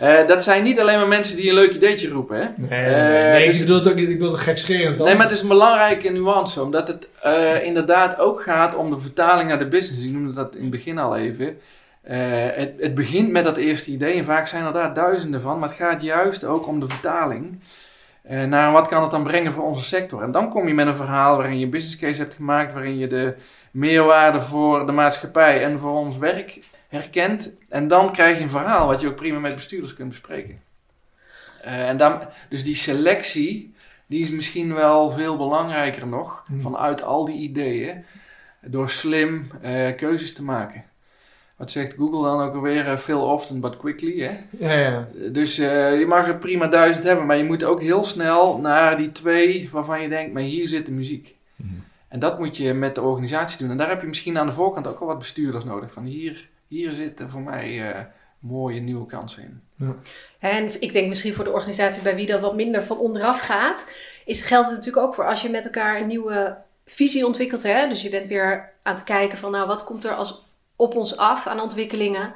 [0.00, 2.36] Eh, dat zijn niet alleen maar mensen die een leuk ideetje roepen.
[2.36, 2.46] Hè?
[2.56, 4.08] Nee, Eh, nee, dus- ik bedoel het ook niet.
[4.08, 4.98] Ik bedoel het gekscherend.
[4.98, 8.98] Nee, maar het is een belangrijke nuance, omdat het eh, inderdaad ook gaat om de
[8.98, 10.04] vertaling naar de business.
[10.04, 11.58] Ik noemde dat in het begin al even.
[12.02, 12.18] Eh,
[12.52, 15.68] het, het begint met dat eerste idee en vaak zijn er daar duizenden van, maar
[15.68, 17.60] het gaat juist ook om de vertaling.
[18.22, 20.22] eh, naar wat kan het dan brengen voor onze sector.
[20.22, 22.98] En dan kom je met een verhaal waarin je een business case hebt gemaakt, waarin
[22.98, 23.34] je de
[23.76, 26.58] meerwaarde voor de maatschappij en voor ons werk
[26.88, 27.52] herkent.
[27.68, 30.60] En dan krijg je een verhaal wat je ook prima met bestuurders kunt bespreken.
[31.62, 33.74] Eh, en dan, dus die selectie,
[34.06, 36.60] die is misschien wel veel belangrijker nog, Hmm.
[36.60, 38.04] vanuit al die ideeën,
[38.60, 40.84] door slim eh, keuzes te maken.
[41.56, 42.86] Wat zegt Google dan ook alweer?
[42.86, 44.20] eh, Veel often but quickly.
[44.20, 44.30] Hè?
[44.58, 45.08] Ja, ja.
[45.24, 48.58] Eh, Dus eh, je mag er prima duizend hebben, maar je moet ook heel snel
[48.58, 51.35] naar die twee waarvan je denkt, maar hier zit de muziek.
[52.16, 53.70] En dat moet je met de organisatie doen.
[53.70, 55.92] En daar heb je misschien aan de voorkant ook al wat bestuurders nodig.
[55.92, 58.04] Van hier, hier zitten voor mij eh,
[58.38, 59.62] mooie nieuwe kansen in.
[60.38, 63.92] En ik denk misschien voor de organisatie bij wie dat wat minder van onderaf gaat,
[64.24, 66.56] is, geldt het natuurlijk ook voor als je met elkaar een nieuwe
[66.86, 67.62] visie ontwikkelt.
[67.62, 67.88] Hè?
[67.88, 70.44] Dus je bent weer aan het kijken van nou, wat komt er als
[70.76, 72.32] op ons af aan ontwikkelingen.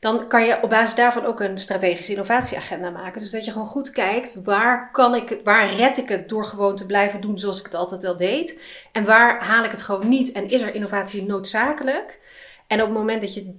[0.00, 3.20] Dan kan je op basis daarvan ook een strategische innovatieagenda maken.
[3.20, 6.76] Dus dat je gewoon goed kijkt, waar, kan ik, waar red ik het door gewoon
[6.76, 8.60] te blijven doen zoals ik het altijd al deed?
[8.92, 10.32] En waar haal ik het gewoon niet?
[10.32, 12.20] En is er innovatie noodzakelijk?
[12.66, 13.54] En op het moment dat je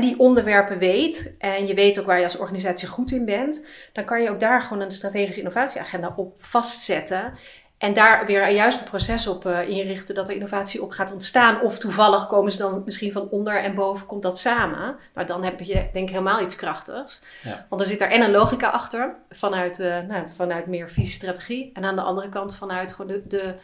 [0.00, 4.04] die onderwerpen weet en je weet ook waar je als organisatie goed in bent, dan
[4.04, 7.32] kan je ook daar gewoon een strategische innovatieagenda op vastzetten.
[7.78, 11.60] En daar weer juist een proces op eh, inrichten dat er innovatie op gaat ontstaan.
[11.60, 14.96] Of toevallig komen ze dan misschien van onder en boven, komt dat samen.
[15.14, 17.22] Nou, dan heb je denk ik helemaal iets krachtigs.
[17.42, 17.66] Ja.
[17.68, 21.70] Want er zit daar en een logica achter, vanuit, eh, nou, vanuit meer visiestrategie.
[21.74, 23.54] En aan de andere kant vanuit gewoon de, de,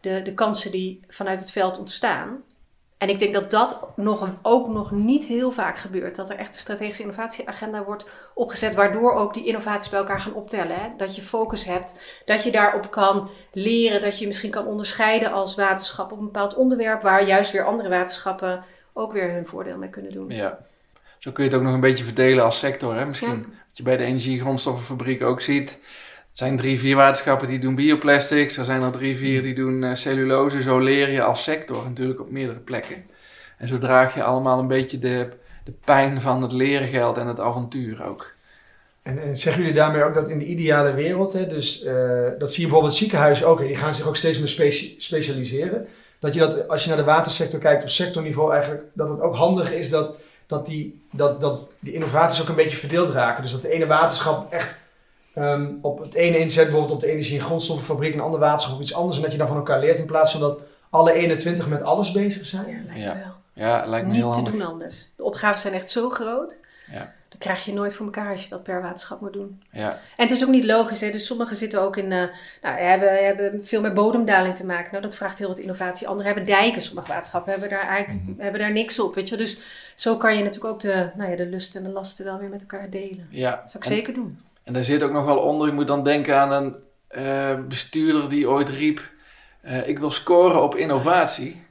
[0.00, 2.42] de, de kansen die vanuit het veld ontstaan.
[2.98, 6.16] En ik denk dat dat nog, ook nog niet heel vaak gebeurt.
[6.16, 10.34] Dat er echt een strategische innovatieagenda wordt opgezet, waardoor ook die innovaties bij elkaar gaan
[10.34, 10.76] optellen.
[10.76, 10.88] Hè?
[10.96, 15.54] Dat je focus hebt, dat je daarop kan leren, dat je misschien kan onderscheiden als
[15.54, 19.90] waterschap op een bepaald onderwerp, waar juist weer andere waterschappen ook weer hun voordeel mee
[19.90, 20.30] kunnen doen.
[20.30, 20.58] Ja.
[21.18, 22.94] Zo kun je het ook nog een beetje verdelen als sector.
[22.94, 23.06] Hè?
[23.06, 23.34] Misschien Ja.
[23.34, 25.78] wat je bij de energiegrondstoffenfabriek ook ziet.
[26.36, 28.56] Het zijn drie, vier waterschappen die doen bioplastics.
[28.56, 30.62] Er zijn er drie, vier die doen eh, cellulose.
[30.62, 33.04] Zo leer je als sector natuurlijk op meerdere plekken.
[33.58, 35.28] En zo draag je allemaal een beetje de,
[35.64, 38.34] de pijn van het leergeld en het avontuur ook.
[39.02, 41.94] En, en zeggen jullie daarmee ook dat in de ideale wereld, hè, dus eh,
[42.38, 45.86] dat zie je bijvoorbeeld ziekenhuizen ook, die gaan zich ook steeds meer speci- specialiseren.
[46.18, 49.34] Dat je dat, als je naar de watersector kijkt op sectorniveau eigenlijk, dat het ook
[49.34, 50.16] handig is dat,
[50.46, 53.42] dat, die, dat, dat die innovaties ook een beetje verdeeld raken.
[53.42, 54.84] Dus dat de ene waterschap echt
[55.36, 58.74] ehm, op het ene inzet, bijvoorbeeld op de energie- en grondstoffenfabriek, en een andere waterschap
[58.76, 59.16] op iets anders.
[59.16, 60.60] En dat je dan van elkaar leert in plaats van dat
[60.90, 62.66] alle 21 met alles bezig zijn.
[62.68, 63.14] Ja, lijkt Ja.
[63.14, 63.34] me wel.
[63.66, 64.52] Ja, lijkt me Niet heel te handig.
[64.52, 65.10] doen anders.
[65.16, 66.58] De opgaven zijn echt zo groot.
[66.92, 67.14] Ja.
[67.28, 69.62] Dan krijg je nooit voor elkaar als je dat per waterschap moet doen.
[69.70, 71.00] Ja, En het is ook niet logisch.
[71.00, 71.10] Hè?
[71.10, 72.22] Dus sommigen zitten ook in, eh,
[72.62, 74.88] nou, hebben, hebben veel met bodemdaling te maken.
[74.90, 76.06] Nou, dat vraagt heel wat innovatie.
[76.08, 76.82] Anderen hebben dijken.
[76.82, 79.14] Sommige waterschappen hebben daar eigenlijk hebben daar niks op.
[79.14, 79.36] Weet je?
[79.36, 79.44] wel.
[79.44, 79.58] Dus
[79.94, 82.48] zo kan je natuurlijk ook de, nou ja, de lusten en de lasten wel weer
[82.48, 83.26] met elkaar delen.
[83.30, 83.50] ja.
[83.50, 84.40] Dat zou ik En- zeker doen.
[84.66, 86.76] En daar zit ook nog wel onder, je moet dan denken aan een
[87.08, 89.00] eh, bestuurder die ooit riep,
[89.60, 91.64] eh, ik wil scoren op innovatie.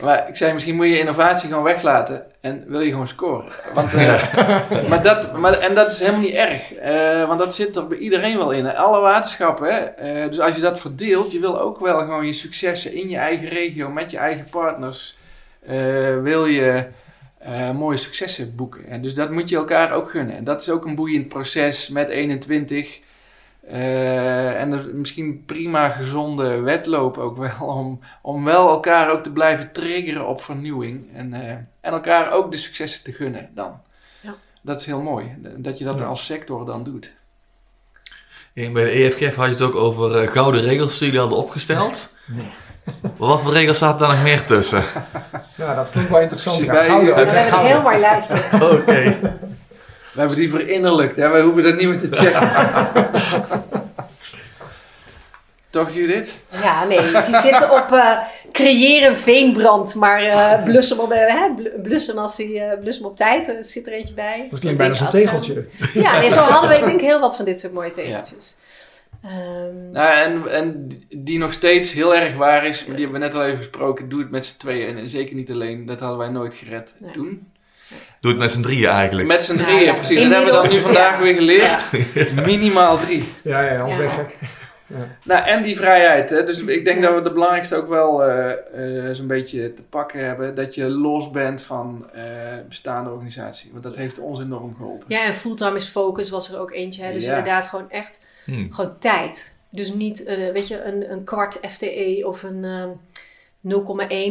[0.00, 3.52] Maar ik zei, misschien moet je innovatie gewoon weglaten en wil je gewoon scoren.
[3.74, 4.32] Want, eh,
[4.88, 6.62] maar dat, maar, en dat is helemaal niet erg,
[7.26, 8.64] want dat zit er bij iedereen wel in.
[8.64, 8.76] hè.
[8.76, 10.28] Alle waterschappen, hè.
[10.28, 13.48] Dus als je dat verdeelt, je wil ook wel gewoon je successen in je eigen
[13.48, 15.18] regio, met je eigen partners,
[16.22, 16.86] wil je
[17.38, 18.84] eh, mooie successen boeken.
[18.84, 20.36] En dus dat moet je elkaar ook gunnen.
[20.36, 23.00] En dat is ook een boeiend proces met 21.
[23.68, 27.66] Eh, en er misschien prima gezonde wedloop ook wel.
[27.76, 31.14] Om, om wel elkaar ook te blijven triggeren op vernieuwing.
[31.14, 33.80] En, eh, en elkaar ook de successen te gunnen dan.
[34.20, 34.34] Ja.
[34.62, 35.36] Dat is heel mooi.
[35.56, 36.04] Dat je dat Ja.
[36.04, 37.16] als sector dan doet.
[38.54, 42.14] En bij de EFGF had je het ook over gouden regels die jullie hadden opgesteld.
[42.26, 42.67] Maar
[43.16, 44.82] wat voor regels staat daar nog meer tussen?
[45.54, 46.64] Nou, dat klinkt wel interessant.
[46.64, 47.02] Ja, Ja, ook.
[47.02, 48.34] we hebben een heel mooi lijstje.
[48.54, 49.16] Oké.
[50.12, 51.16] We hebben die verinnerlijkt.
[51.16, 51.28] Hè?
[51.28, 52.50] Wij hoeven dat niet meer te checken.
[55.70, 56.38] Toch Judith?
[56.62, 56.98] Ja, nee.
[57.26, 58.18] Die zitten op eh,
[58.52, 63.04] creëren veenbrand, maar eh blussen, hem op, eh, hè, bl- blussen als hij eh, blussen
[63.04, 63.48] op tijd.
[63.48, 64.46] Er zit er eentje bij.
[64.50, 65.64] Dat klinkt bijna zo'n als, tegeltje.
[65.94, 68.56] Ja, nee, zo hadden we ik denk heel wat van dit soort mooie tegeltjes.
[69.22, 73.26] Ehm, Nou, en, en die nog steeds heel erg waar is, maar die hebben we
[73.26, 74.08] net al even besproken.
[74.08, 75.86] Doe het met z'n tweeën en zeker niet alleen.
[75.86, 77.10] Dat hadden wij nooit gered Nee.
[77.12, 77.52] toen.
[78.20, 79.28] Doe het met z'n drieën eigenlijk.
[79.28, 79.94] Met z'n drieën, ja.
[79.94, 80.22] precies.
[80.22, 81.22] Dat hebben we dan nu vandaag ja.
[81.22, 81.90] weer geleerd.
[82.46, 83.32] Minimaal drie.
[83.42, 84.12] Ja, ja, anders.
[85.24, 86.30] Nou, en die vrijheid.
[86.30, 86.44] Hè?
[86.44, 90.26] Dus ik denk dat we de belangrijkste ook wel eh, eh, zo'n beetje te pakken
[90.26, 90.54] hebben.
[90.54, 92.22] Dat je los bent van eh
[92.68, 93.70] bestaande organisatie.
[93.72, 95.04] Want dat heeft ons enorm geholpen.
[95.08, 97.02] ja, en fulltime is focus was er ook eentje.
[97.02, 97.12] Hè?
[97.12, 97.28] Dus Ja.
[97.36, 98.20] inderdaad gewoon echt
[98.54, 98.72] Hmm.
[98.72, 99.56] gewoon tijd.
[99.70, 102.90] Dus niet, eh, weet je, een, een kwart FTE of een ehm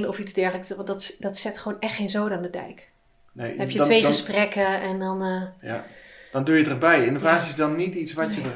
[0.02, 0.76] 0,1 of iets dergelijks.
[0.76, 2.90] Want dat, dat zet gewoon echt geen zoden aan de dijk.
[3.32, 5.22] Nee, Dan heb je dan- twee dan- gesprekken en dan...
[5.22, 5.86] eh, Ja,
[6.32, 7.06] dan doe je het erbij.
[7.06, 8.52] Innovatie is dan niet iets wat je Nee.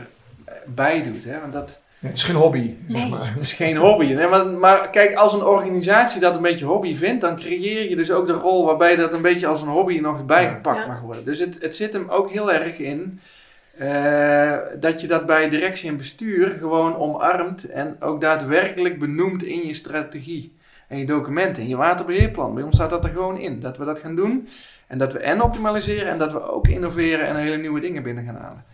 [0.66, 1.24] erbij doet.
[1.24, 1.40] Hè?
[1.40, 3.10] Want dat, Nee, het is geen hobby, zeg Nee.
[3.10, 3.34] maar.
[3.34, 4.06] Het is geen hobby.
[4.14, 7.96] Nee, maar, maar kijk, als een organisatie dat een beetje hobby vindt, dan creëer je
[7.96, 10.50] dus ook de rol waarbij dat een beetje als een hobby nog erbij Ja.
[10.50, 10.88] gepakt Ja.
[10.88, 11.26] mag worden.
[11.26, 13.20] Dus het, het zit hem ook heel erg in
[13.82, 19.68] eh, dat je dat bij directie en bestuur gewoon omarmt en ook daadwerkelijk benoemt in
[19.68, 20.56] je strategie
[20.88, 22.54] en je documenten, in je waterbeheerplan.
[22.54, 24.48] Bij ons staat dat er gewoon in, dat we dat gaan doen
[24.88, 28.26] en dat we en optimaliseren en dat we ook innoveren en hele nieuwe dingen binnen
[28.26, 28.66] gaan halen.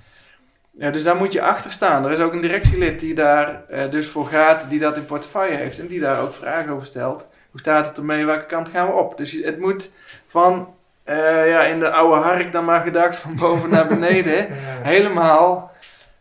[0.94, 2.06] Dus daar moet je achter staan.
[2.06, 5.56] Er is ook een directielid die daar eh, dus voor gaat, die dat in portefeuille
[5.56, 7.28] heeft en die daar ook vragen over stelt.
[7.52, 8.26] Hoe staat het ermee?
[8.26, 9.18] Welke kant gaan we op?
[9.18, 9.92] Dus het moet
[10.28, 10.76] van,
[11.08, 14.54] eh, ja, in de oude hark dan maar gedacht, van boven naar beneden, Ja.
[14.82, 15.72] helemaal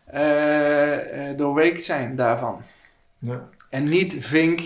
[0.05, 2.61] eh, doorweekt zijn daarvan.
[3.19, 3.39] Ja.
[3.69, 4.61] En niet vink,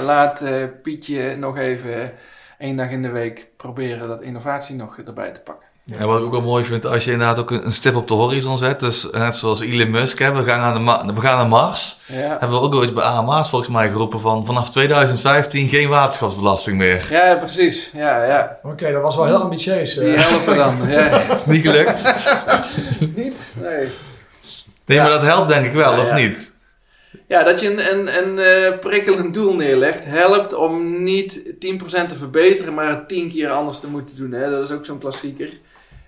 [0.00, 0.42] laat
[0.82, 2.12] Pietje nog even
[2.58, 5.68] één dag in de week proberen dat innovatie nog erbij te pakken.
[5.92, 8.14] En wat ik ook wel mooi vind, als je inderdaad ook een, stip op de
[8.14, 8.80] horizon zet.
[8.80, 12.00] Dus net zoals Elon Musk, hè, we, gaan naar de Ma- we gaan naar Mars.
[12.06, 16.76] Ja, Hebben we ook ooit bij AMA's volgens mij geroepen van vanaf 2015 geen waterschapsbelasting
[16.76, 17.06] meer.
[17.10, 17.90] ja precies.
[17.94, 18.58] Ja, ja.
[18.62, 19.96] Oké, dat was wel heel ambitieus.
[19.96, 20.04] eh.
[20.04, 20.76] Die helpen dan.
[20.90, 21.08] Ja.
[21.28, 22.02] Dat is niet gelukt.
[23.16, 23.52] Niet?
[23.60, 23.88] Nee.
[24.86, 26.14] Nee, maar dat helpt denk ik wel, Ja, of ja.
[26.14, 26.56] niet?
[27.28, 28.38] Ja, dat je een, een, een
[28.72, 31.48] eh, prikkelend doel neerlegt, helpt om niet 10%
[32.06, 34.32] te verbeteren, maar het 10 keer anders te moeten doen.
[34.32, 34.50] Hè?
[34.50, 35.48] Dat is ook zo'n klassieker.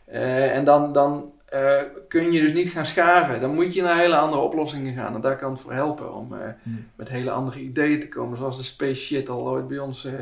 [0.07, 1.71] Eh, en dan, dan eh,
[2.09, 3.41] kun je dus niet gaan schaven.
[3.41, 5.15] Dan moet je naar hele andere oplossingen gaan.
[5.15, 6.89] En daar kan het voor helpen om eh, Hmm.
[6.97, 8.39] met hele andere ideeën te komen.
[8.39, 10.05] Zoals de space shit al ooit bij ons.
[10.05, 10.13] eh,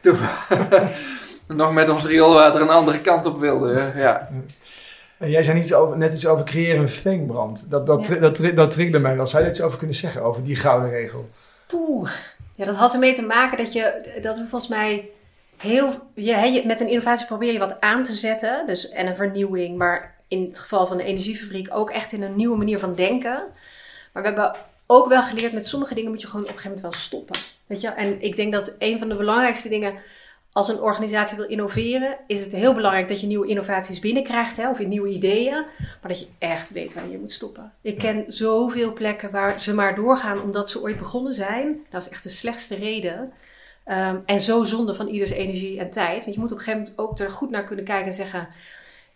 [0.00, 0.86] toen we
[1.54, 3.92] nog met ons rioolwater een andere kant op wilden.
[3.96, 4.28] ja.
[5.18, 7.70] En jij zei iets over, net iets over creëren een veenbrand.
[7.70, 8.14] Dat, dat, Ja.
[8.14, 9.26] dat, dat triggerde mij wel.
[9.26, 11.28] Zou je iets over kunnen zeggen, over die gouden regel?
[11.66, 12.10] Poeh.
[12.54, 15.08] Ja, dat had ermee te maken dat, je, dat we volgens mij
[15.58, 18.66] heel, je, met een innovatie probeer je wat aan te zetten.
[18.66, 19.76] Dus, en een vernieuwing.
[19.76, 23.42] Maar in het geval van de energiefabriek ook echt in een nieuwe manier van denken.
[24.12, 24.56] Maar we hebben
[24.86, 27.36] ook wel geleerd, met sommige dingen moet je gewoon op een gegeven moment wel stoppen.
[27.66, 27.88] Weet je?
[27.88, 29.94] En ik denk dat een van de belangrijkste dingen
[30.52, 34.70] als een organisatie wil innoveren, is het heel belangrijk dat je nieuwe innovaties binnenkrijgt, hè,
[34.70, 37.72] of nieuwe ideeën, maar dat je echt weet waar je moet stoppen.
[37.80, 41.86] Ik ken zoveel plekken waar ze maar doorgaan omdat ze ooit begonnen zijn.
[41.90, 43.32] Dat is echt de slechtste reden.
[43.88, 46.22] Ehm, en zo zonde van ieders energie en tijd.
[46.24, 48.48] Want je moet op een gegeven moment ook er goed naar kunnen kijken en zeggen: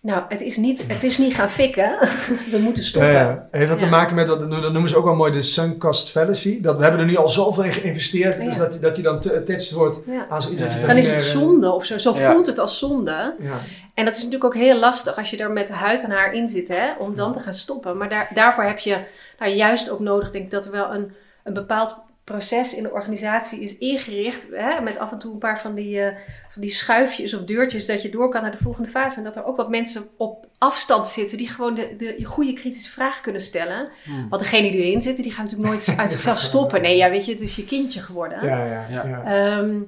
[0.00, 1.98] Nou, het is niet, het is niet gaan fikken.
[2.52, 3.10] We moeten stoppen.
[3.12, 3.48] ja.
[3.50, 6.10] Heeft dat te maken met, dat, dat noemen ze ook wel mooi de sunk cost
[6.10, 6.60] fallacy.
[6.60, 8.44] Dat, we hebben er nu al zoveel in geïnvesteerd, Ja.
[8.44, 10.26] dus dat, die- dat die dan te attached wordt Ja.
[10.28, 10.86] aan zoiets Ja, dat je ja.
[10.86, 11.98] Dan niet is het zonde of zo.
[11.98, 12.32] Zo Ja.
[12.32, 13.34] voelt het als zonde.
[13.38, 13.58] Ja.
[13.94, 16.48] En dat is natuurlijk ook heel lastig als je er met huid en haar in
[16.48, 17.96] zit, hè, om dan te gaan stoppen.
[17.96, 18.98] Maar daar, daarvoor heb je
[19.38, 21.12] nou, juist ook nodig, denk ik, dat er wel een,
[21.44, 21.94] een bepaald
[22.24, 24.46] proces in de organisatie is ingericht.
[24.50, 26.16] Hè, met af en toe een paar van die, eh,
[26.48, 29.16] van die schuifjes of deurtjes, dat je door kan naar de volgende fase.
[29.16, 32.90] En dat er ook wat mensen op afstand zitten die gewoon de, de goede kritische
[32.90, 33.88] vraag kunnen stellen.
[34.04, 34.28] Hmm.
[34.28, 36.82] Want degene die erin zitten, die gaan natuurlijk nooit uit zichzelf stoppen.
[36.82, 38.46] Nee, ja, weet je, het is je kindje geworden.
[38.46, 39.06] Ja, ja, Ja.
[39.06, 39.24] ja.
[39.24, 39.80] Ehm,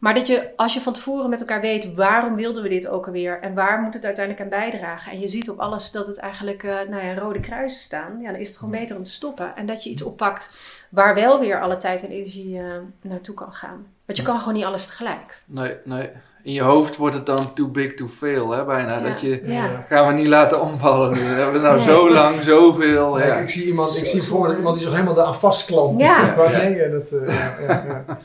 [0.00, 3.06] maar dat je, als je van tevoren met elkaar weet, waarom wilden we dit ook
[3.06, 3.40] alweer?
[3.40, 5.12] En waar moet het uiteindelijk aan bijdragen?
[5.12, 8.20] En je ziet op alles dat het eigenlijk eh, nou ja, rode kruisen staan.
[8.20, 9.56] Ja, dan is het gewoon beter om te stoppen.
[9.56, 10.54] En dat je iets oppakt
[10.90, 12.64] waar wel weer alle tijd en energie eh,
[13.02, 13.86] naartoe kan gaan.
[14.06, 15.42] Want je kan gewoon niet alles tegelijk.
[15.46, 16.10] Nee, nee.
[16.42, 18.96] In je hoofd wordt het dan too big to fail, hè, bijna.
[18.98, 19.08] Ja.
[19.08, 19.84] Dat je, Ja.
[19.88, 21.20] gaan we niet laten omvallen nu.
[21.20, 21.84] We hebben nou Nee.
[21.84, 23.18] zo lang, zoveel.
[23.18, 23.34] Ja, Ja.
[23.34, 26.00] ik, ik zie iemand, ik Zo zie voor me iemand die zich helemaal daaraan vastklampt.
[26.00, 26.34] Ja.
[26.34, 28.04] Dat, eh, ja, ja, ja.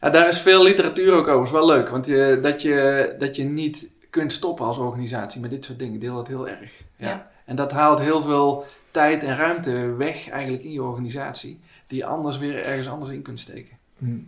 [0.00, 1.44] Ja, daar is veel literatuur ook over.
[1.44, 5.50] is wel leuk, want je, dat, je, dat je niet kunt stoppen als organisatie met
[5.50, 5.94] dit soort dingen.
[5.94, 6.70] Ik deel dat heel erg.
[6.96, 7.08] Ja.
[7.08, 7.30] Ja.
[7.44, 8.64] En dat haalt heel veel
[8.96, 11.60] tijd en ruimte weg eigenlijk in je organisatie.
[11.86, 13.78] Die je anders weer ergens anders in kunt steken.
[13.98, 14.18] Hm.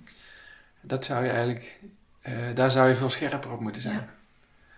[0.80, 1.78] Dat zou je eigenlijk,
[2.20, 3.94] eh, daar zou je veel scherper op moeten zijn.
[3.94, 4.08] Ja.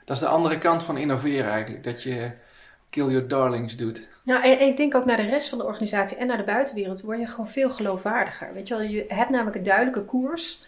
[0.05, 1.85] Dat is de andere kant van innoveren eigenlijk.
[1.85, 2.33] Dat je
[2.91, 4.09] kill your darlings doet.
[4.25, 6.45] Nou, en, en ik denk ook naar de rest van de organisatie en naar de
[6.45, 8.53] buitenwereld word je gewoon veel geloofwaardiger.
[8.55, 10.61] Weet je wel, je hebt namelijk een duidelijke koers.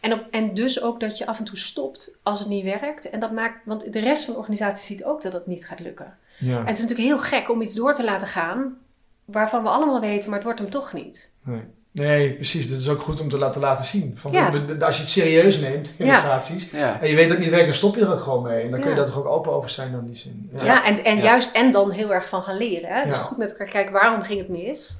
[0.00, 3.10] En, op, en dus ook dat je af en toe stopt als het niet werkt.
[3.10, 5.80] En dat maakt, want de rest van de organisatie ziet ook dat het niet gaat
[5.80, 6.18] lukken.
[6.40, 6.58] Ja.
[6.58, 8.76] En het is natuurlijk heel gek om iets door te laten gaan
[9.24, 11.30] waarvan we allemaal weten, maar het wordt hem toch niet.
[11.44, 11.60] Nee.
[11.90, 12.70] nee, precies.
[12.70, 14.14] Dat is ook goed om te laten, laten zien.
[14.18, 14.46] Van, Ja.
[14.80, 17.00] Als je het serieus neemt, innovaties, Ja.
[17.00, 18.62] en je weet dat het niet werkt, dan stop je er ook gewoon mee.
[18.64, 20.50] En dan kun je daar toch ook open over zijn dan die zin.
[20.62, 21.22] Ja, en, en Ja.
[21.22, 22.88] juist en dan heel erg van gaan leren.
[22.90, 23.04] Hè?
[23.06, 23.20] Dus Ja.
[23.22, 24.98] goed met elkaar kijken waarom ging het mis.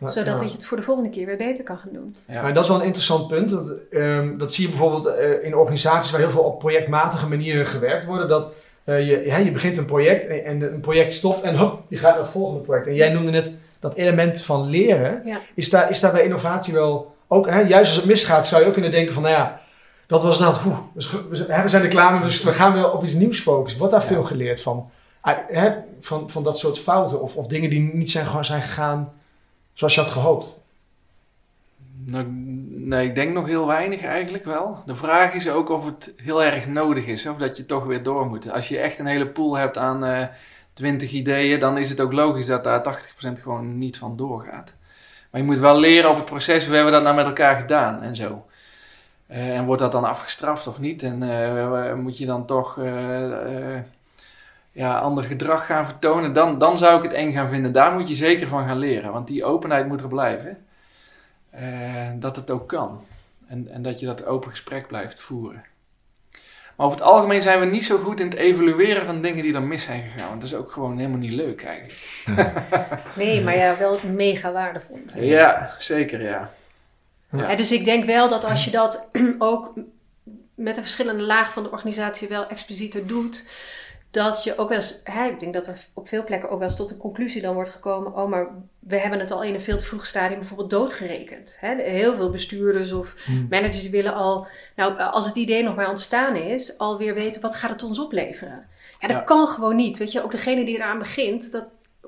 [0.00, 2.14] Ja, Zodat je het voor de volgende keer weer beter kan gaan doen.
[2.26, 2.42] Ja.
[2.42, 3.50] Maar dat is wel een interessant punt.
[3.50, 7.66] Dat, ehm, dat zie je bijvoorbeeld eh, in organisaties waar heel veel op projectmatige manieren
[7.66, 8.28] gewerkt worden.
[8.28, 8.54] Dat
[8.84, 11.96] eh, je, ja, je begint een project en, en een project stopt en hop, je
[11.96, 12.86] gaat naar het volgende project.
[12.86, 15.22] En jij noemde net dat element van leren.
[15.24, 15.38] Ja.
[15.54, 18.66] Is, daar, is daar bij innovatie wel ook, hè, juist als het misgaat, zou je
[18.66, 19.60] ook kunnen denken van, nou ja,
[20.06, 21.36] dat was nou, oeh, dus we
[21.68, 23.78] zijn- er klaar mee, dus we gaan wel op iets nieuws focussen.
[23.78, 24.08] Wordt daar Ja.
[24.08, 24.90] veel geleerd van?
[25.20, 25.70] Ah, hè,
[26.00, 29.12] van, van dat soort fouten of, of dingen die niet zijn, zijn gegaan
[29.72, 30.62] zoals je had gehoopt.
[32.06, 32.26] Nou,
[32.70, 34.82] nee, ik denk nog heel weinig eigenlijk wel.
[34.86, 38.02] De vraag is ook of het heel erg nodig is, of dat je toch weer
[38.02, 38.50] door moet.
[38.50, 40.26] Als je echt een hele pool hebt aan eh
[40.72, 44.74] 20 ideeën, dan is het ook logisch dat daar 80% gewoon niet van doorgaat.
[45.30, 47.60] Maar je moet wel leren op het proces, hoe hebben we dat nou met elkaar
[47.60, 48.46] gedaan en zo.
[49.26, 51.02] Eh, en wordt dat dan afgestraft of niet?
[51.02, 52.78] En eh, moet je dan toch
[54.72, 56.32] ja, ander gedrag gaan vertonen?
[56.32, 57.72] Dan, dan zou ik het eng gaan vinden.
[57.72, 60.58] Daar moet je zeker van gaan leren, want die openheid moet er blijven.
[61.50, 63.04] Eh, dat het ook kan.
[63.46, 65.64] En, en dat je dat open gesprek blijft voeren.
[66.76, 69.54] Maar over het algemeen zijn we niet zo goed in het evalueren van dingen die
[69.54, 70.28] er mis zijn gegaan.
[70.28, 72.00] Want dat is ook gewoon helemaal niet leuk eigenlijk.
[73.14, 74.98] Nee, maar ja, wel mega waardevol.
[75.18, 76.50] Ja, zeker ja.
[77.30, 77.50] Ja.
[77.50, 79.72] Ja, dus ik denk wel dat als je dat ook
[80.54, 83.48] met de verschillende lagen van de organisatie wel explicieter doet,
[84.10, 86.68] dat je ook wel eens, hè, ik denk dat er op veel plekken ook wel
[86.68, 88.48] eens tot de conclusie dan wordt gekomen, oh maar
[88.78, 91.56] we hebben het al in een veel te vroeg stadium bijvoorbeeld doodgerekend.
[91.60, 91.74] Hè?
[91.82, 93.46] Heel veel bestuurders of Hmm.
[93.50, 94.46] managers willen al,
[94.76, 98.66] nou als het idee nog maar ontstaan is, alweer weten wat gaat het ons opleveren.
[99.00, 99.22] Ja, dat Ja.
[99.22, 99.98] kan gewoon niet.
[99.98, 101.64] Weet je, ook degene die eraan begint, dat,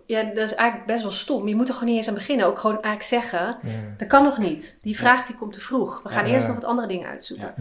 [0.07, 1.49] ja, dat is eigenlijk best wel stom.
[1.49, 2.47] Je moet er gewoon niet eens aan beginnen.
[2.47, 3.71] Ook gewoon eigenlijk zeggen, Ja.
[3.97, 4.79] dat kan nog niet.
[4.83, 6.03] Die vraag die komt te vroeg.
[6.03, 6.35] We gaan Ja.
[6.35, 7.55] eerst nog wat andere dingen uitzoeken.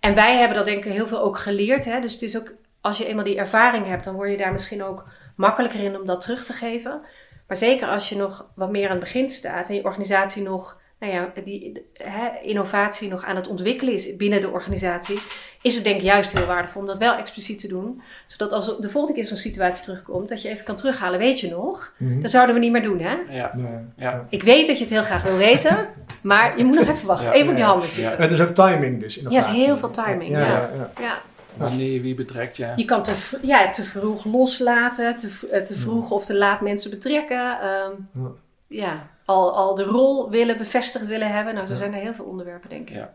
[0.00, 1.84] En wij hebben dat denk ik heel veel ook geleerd.
[1.84, 2.00] Hè?
[2.00, 2.52] Dus het is ook,
[2.86, 6.06] als je eenmaal die ervaring hebt, dan word je daar misschien ook makkelijker in om
[6.06, 7.00] dat terug te geven.
[7.46, 10.78] Maar zeker als je nog wat meer aan het begin staat en je organisatie nog
[11.00, 15.20] nou ja, die hè, innovatie nog aan het ontwikkelen is binnen de organisatie,
[15.62, 18.02] is het denk ik juist heel waardevol om dat wel expliciet te doen.
[18.26, 21.48] Zodat als de volgende keer zo'n situatie terugkomt, dat je even kan terughalen, weet je
[21.48, 21.94] nog?
[21.98, 22.20] Mhm.
[22.20, 23.16] Dat zouden we niet meer doen, hè?
[23.28, 23.50] Ja.
[23.54, 23.84] Nee.
[23.96, 24.26] Ja.
[24.30, 25.88] Ik weet dat je het heel graag wil weten,
[26.22, 27.94] maar je moet nog even wachten, Ja, even op je ja, handen ja.
[27.94, 28.20] zitten.
[28.20, 29.14] Het is ook timing dus.
[29.14, 29.50] Ja, innovatie.
[29.50, 30.40] het is heel veel timing, ja.
[30.40, 30.90] ja, ja.
[31.00, 31.22] Ja.
[31.56, 32.72] Wanneer wie betrekt, ja.
[32.76, 36.90] Je kan te, ja, te vroeg loslaten, te, eh, te vroeg of te laat mensen
[36.90, 37.60] betrekken.
[37.60, 38.30] ehm, Ja.
[38.66, 41.54] ja, al, al de rol willen bevestigd willen hebben.
[41.54, 41.78] Nou, zo Ja.
[41.78, 42.96] zijn er heel veel onderwerpen, denk ik.
[42.96, 43.12] Ja.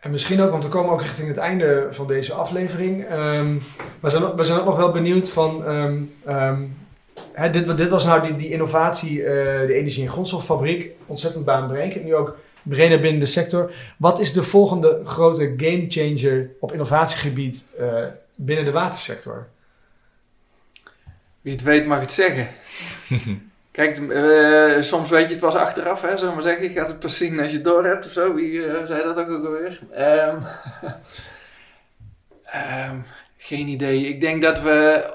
[0.00, 3.06] En misschien ook, want we komen ook richting het einde van deze aflevering.
[3.06, 3.56] Ehm,
[4.00, 5.64] we, zijn, ook- we zijn ook nog wel benieuwd van...
[5.64, 6.62] ehm, ehm,
[7.32, 12.04] hè, dit, dit was nou die, die innovatie, eh, de energie- en grondstoffabriek, ontzettend baanbrekend.
[12.04, 13.72] Nu ook breder binnen de sector.
[13.96, 18.04] Wat is de volgende grote gamechanger op innovatiegebied eh,
[18.34, 19.48] binnen de watersector?
[21.40, 22.48] Wie het weet mag het zeggen.
[23.70, 26.62] Kijk, eh, soms weet je het pas achteraf, hè, zullen we maar zeggen.
[26.62, 28.34] Je gaat het pas zien als je het door hebt of zo.
[28.34, 29.80] Wie eh, zei dat ook alweer?
[29.92, 30.38] Ehm
[32.44, 33.00] ehm,
[33.36, 34.08] geen idee.
[34.08, 35.08] Ik denk dat we,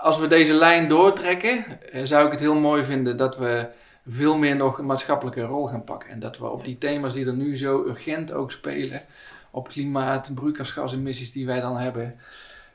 [0.00, 1.64] als we deze lijn doortrekken,
[2.04, 3.66] zou ik het heel mooi vinden dat we
[4.10, 6.10] veel meer nog een maatschappelijke rol gaan pakken.
[6.10, 9.02] En dat we op die thema's die er nu zo urgent ook spelen,
[9.50, 12.18] op klimaat, broeikasgasemissies die wij dan hebben,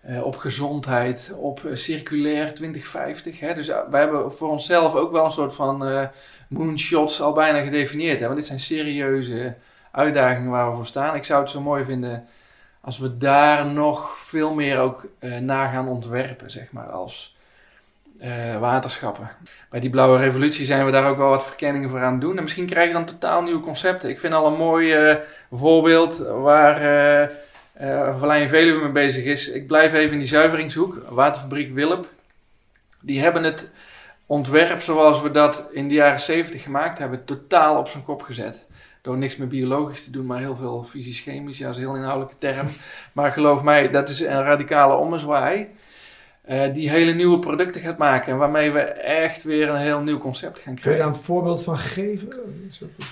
[0.02, 3.40] eh, op gezondheid, op eh, circulair 2050.
[3.40, 3.54] Hè?
[3.54, 6.08] Dus uh, wij hebben voor onszelf ook wel een soort van eh,
[6.50, 8.20] moonshots al bijna gedefinieerd.
[8.20, 8.26] Hè?
[8.26, 9.56] Want dit zijn serieuze
[9.92, 11.16] uitdagingen waar we voor staan.
[11.16, 12.28] Ik zou het zo mooi vinden
[12.82, 17.35] als we daar nog veel meer ook eh naar gaan ontwerpen, zeg maar, als
[18.20, 19.30] eh, waterschappen.
[19.70, 22.38] Bij die blauwe revolutie zijn we daar ook wel wat verkenningen voor aan het doen.
[22.38, 24.10] En misschien krijg je dan totaal nieuwe concepten.
[24.10, 25.16] Ik vind al een mooi eh,
[25.52, 26.82] voorbeeld waar...
[26.82, 27.28] uh,
[28.18, 29.50] Verlijn Veluwe mee bezig is.
[29.50, 31.06] Ik blijf even in die zuiveringshoek.
[31.10, 32.08] Waterfabriek Willep.
[33.02, 33.72] Die hebben het
[34.26, 38.68] ontwerp zoals we dat in de jaren 70 gemaakt hebben, totaal op zijn kop gezet.
[39.02, 41.58] Door niks meer biologisch te doen, maar heel veel fysisch-chemisch.
[41.58, 42.68] Ja, dat is een heel inhoudelijke term.
[43.14, 45.68] Maar geloof mij, dat is een radicale ommezwaai.
[46.50, 48.32] Uh, die hele nieuwe producten gaat maken.
[48.32, 51.06] En waarmee we echt weer een heel nieuw concept gaan Kun je krijgen.
[51.06, 52.30] daar een voorbeeld van geven?
[52.68, 53.06] Is dat is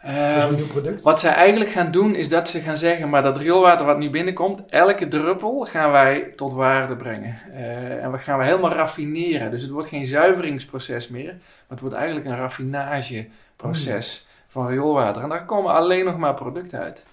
[0.00, 1.02] Ehm, een nieuw product?
[1.02, 4.10] Wat zij eigenlijk gaan doen, is dat ze gaan zeggen, maar dat rioolwater wat nu
[4.10, 7.38] binnenkomt, elke druppel gaan wij tot waarde brengen.
[7.50, 9.50] Uh, en we gaan we helemaal raffineren.
[9.50, 14.44] Dus het wordt geen zuiveringsproces meer, maar het wordt eigenlijk een raffinageproces mm.
[14.48, 15.22] van rioolwater.
[15.22, 17.06] En daar komen alleen nog maar producten uit.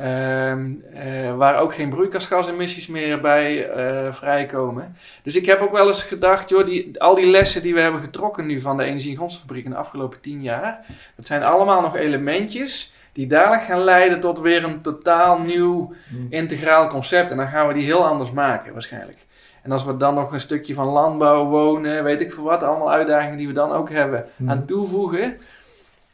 [0.00, 4.96] Um, uh, waar ook geen broeikasgasemissies meer bij uh, vrijkomen.
[5.22, 8.00] Dus ik heb ook wel eens gedacht, joh, die, al die lessen die we hebben
[8.00, 10.84] getrokken nu van de energie- en grondstoffabriek in de afgelopen tien jaar,
[11.16, 16.26] dat zijn allemaal nog elementjes die dadelijk gaan leiden tot weer een totaal nieuw mm.
[16.30, 17.30] integraal concept.
[17.30, 19.26] En dan gaan we die heel anders maken waarschijnlijk.
[19.62, 22.92] En als we dan nog een stukje van landbouw, wonen, weet ik veel wat, allemaal
[22.92, 24.50] uitdagingen die we dan ook hebben, mm.
[24.50, 25.36] aan toevoegen.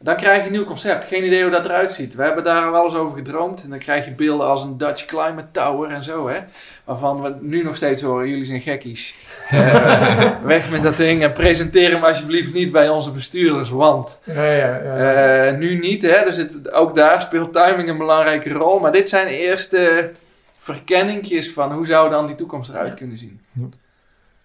[0.03, 1.05] Dan krijg je een nieuw concept.
[1.05, 2.15] Geen idee hoe dat eruit ziet.
[2.15, 3.63] We hebben daar wel eens over gedroomd.
[3.63, 6.27] En dan krijg je beelden als een Dutch Climate Tower en zo.
[6.27, 6.39] Hè?
[6.83, 9.15] Waarvan we nu nog steeds horen, jullie zijn gekkies.
[9.53, 13.69] uh, weg met dat ding en presenteer hem alsjeblieft niet bij onze bestuurders.
[13.69, 15.51] Want ja, ja, ja.
[15.51, 16.01] Uh, nu niet.
[16.01, 16.23] Hè?
[16.23, 18.79] Dus het, ook daar speelt timing een belangrijke rol.
[18.79, 20.11] Maar dit zijn eerste
[20.57, 23.41] verkenningjes van hoe zou dan die toekomst eruit kunnen zien.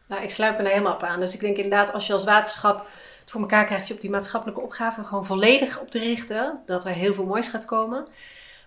[0.07, 1.21] Nou, ik sluit me daar helemaal op aan.
[1.21, 2.87] Dus ik denk inderdaad, als je als waterschap
[3.27, 6.61] voor elkaar krijgt je op die maatschappelijke opgave gewoon volledig op te richten.
[6.67, 8.07] Dat er heel veel moois gaat komen.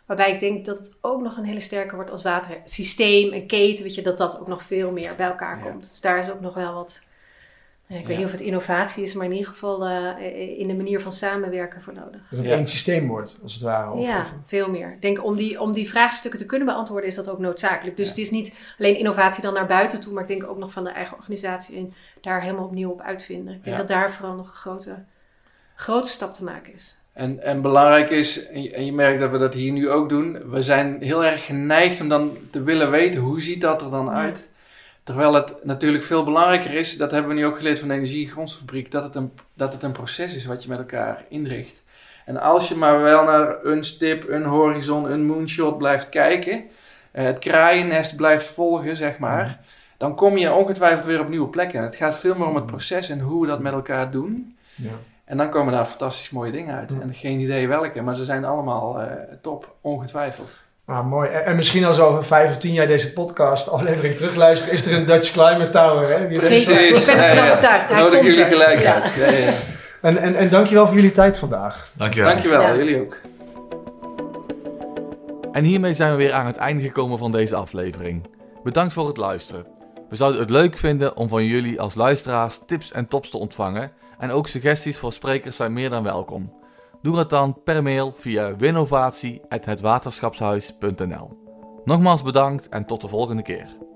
[0.05, 3.83] Waarbij ik denk dat het ook nog een hele sterke wordt als watersysteem en keten.
[3.83, 5.63] Weet je, dat dat ook nog veel meer bij elkaar ja.
[5.63, 5.89] komt.
[5.89, 7.01] Dus daar is ook nog wel wat.
[7.91, 10.75] Ja, ik weet niet of het innovatie is, maar in ieder geval uh, in de
[10.75, 12.29] manier van samenwerken voor nodig.
[12.29, 13.91] Dat het één systeem wordt, als het ware.
[13.91, 14.33] Of, ja, of...
[14.45, 14.91] veel meer.
[14.91, 17.97] Ik denk om die, om die vraagstukken te kunnen beantwoorden is dat ook noodzakelijk.
[17.97, 20.71] Dus het is niet alleen innovatie dan naar buiten toe, maar ik denk ook nog
[20.71, 23.53] van de eigen organisatie en daar helemaal opnieuw op uitvinden.
[23.53, 25.03] Ik denk dat daar vooral nog een grote,
[25.75, 26.99] grote stap te maken is.
[27.13, 30.09] En, en belangrijk is, en je, en je, merkt dat we dat hier nu ook
[30.09, 33.89] doen, we zijn heel erg geneigd om dan te willen weten hoe ziet dat er
[33.89, 34.11] dan ja.
[34.11, 34.48] uit.
[35.09, 38.25] Terwijl het natuurlijk veel belangrijker is, dat hebben we nu ook geleerd van de energie-
[38.25, 41.83] en grondstoffabriek, dat het, een, dat het een proces is wat je met elkaar inricht.
[42.25, 46.63] En als je maar wel naar een stip, een horizon, een moonshot blijft kijken,
[47.11, 49.65] het kraaiennest blijft volgen, zeg maar, mm.
[49.97, 51.83] dan kom je ongetwijfeld weer op nieuwe plekken.
[51.83, 54.57] Het gaat veel meer om het proces en hoe we dat met elkaar doen.
[54.75, 54.89] Ja.
[55.25, 56.99] En dan komen daar fantastisch mooie dingen uit.
[57.01, 60.55] En geen idee welke, maar ze zijn allemaal uh, top, ongetwijfeld.
[60.89, 61.29] Ah, mooi.
[61.29, 64.85] En, en, misschien als we over vijf of tien jaar deze podcast aflevering terugluisteren, is
[64.85, 66.09] er een Dutch Climate Tower.
[66.09, 66.27] Hè?
[66.27, 67.89] Wie Zeker, ik ben ervan overtuigd.
[67.89, 69.01] Hij Nodig komt jullie gelijk ja.
[69.01, 69.13] uit.
[69.13, 69.53] Ja, ja.
[70.01, 71.91] En, en, en dankjewel voor jullie tijd vandaag.
[71.97, 72.29] Dankjewel.
[72.29, 72.75] Dankjewel, ja.
[72.75, 73.17] jullie ook.
[75.51, 78.27] En hiermee zijn we weer aan het einde gekomen van deze aflevering.
[78.63, 79.65] Bedankt voor het luisteren.
[80.09, 83.91] We zouden het leuk vinden om van jullie als luisteraars tips en tops te ontvangen.
[84.19, 86.58] En ook suggesties voor sprekers zijn meer dan welkom.
[87.01, 91.37] Doe het dan per mail via winnovatie.hetwaterschapshuis.nl.
[91.83, 93.88] Nogmaals bedankt en tot de volgende keer.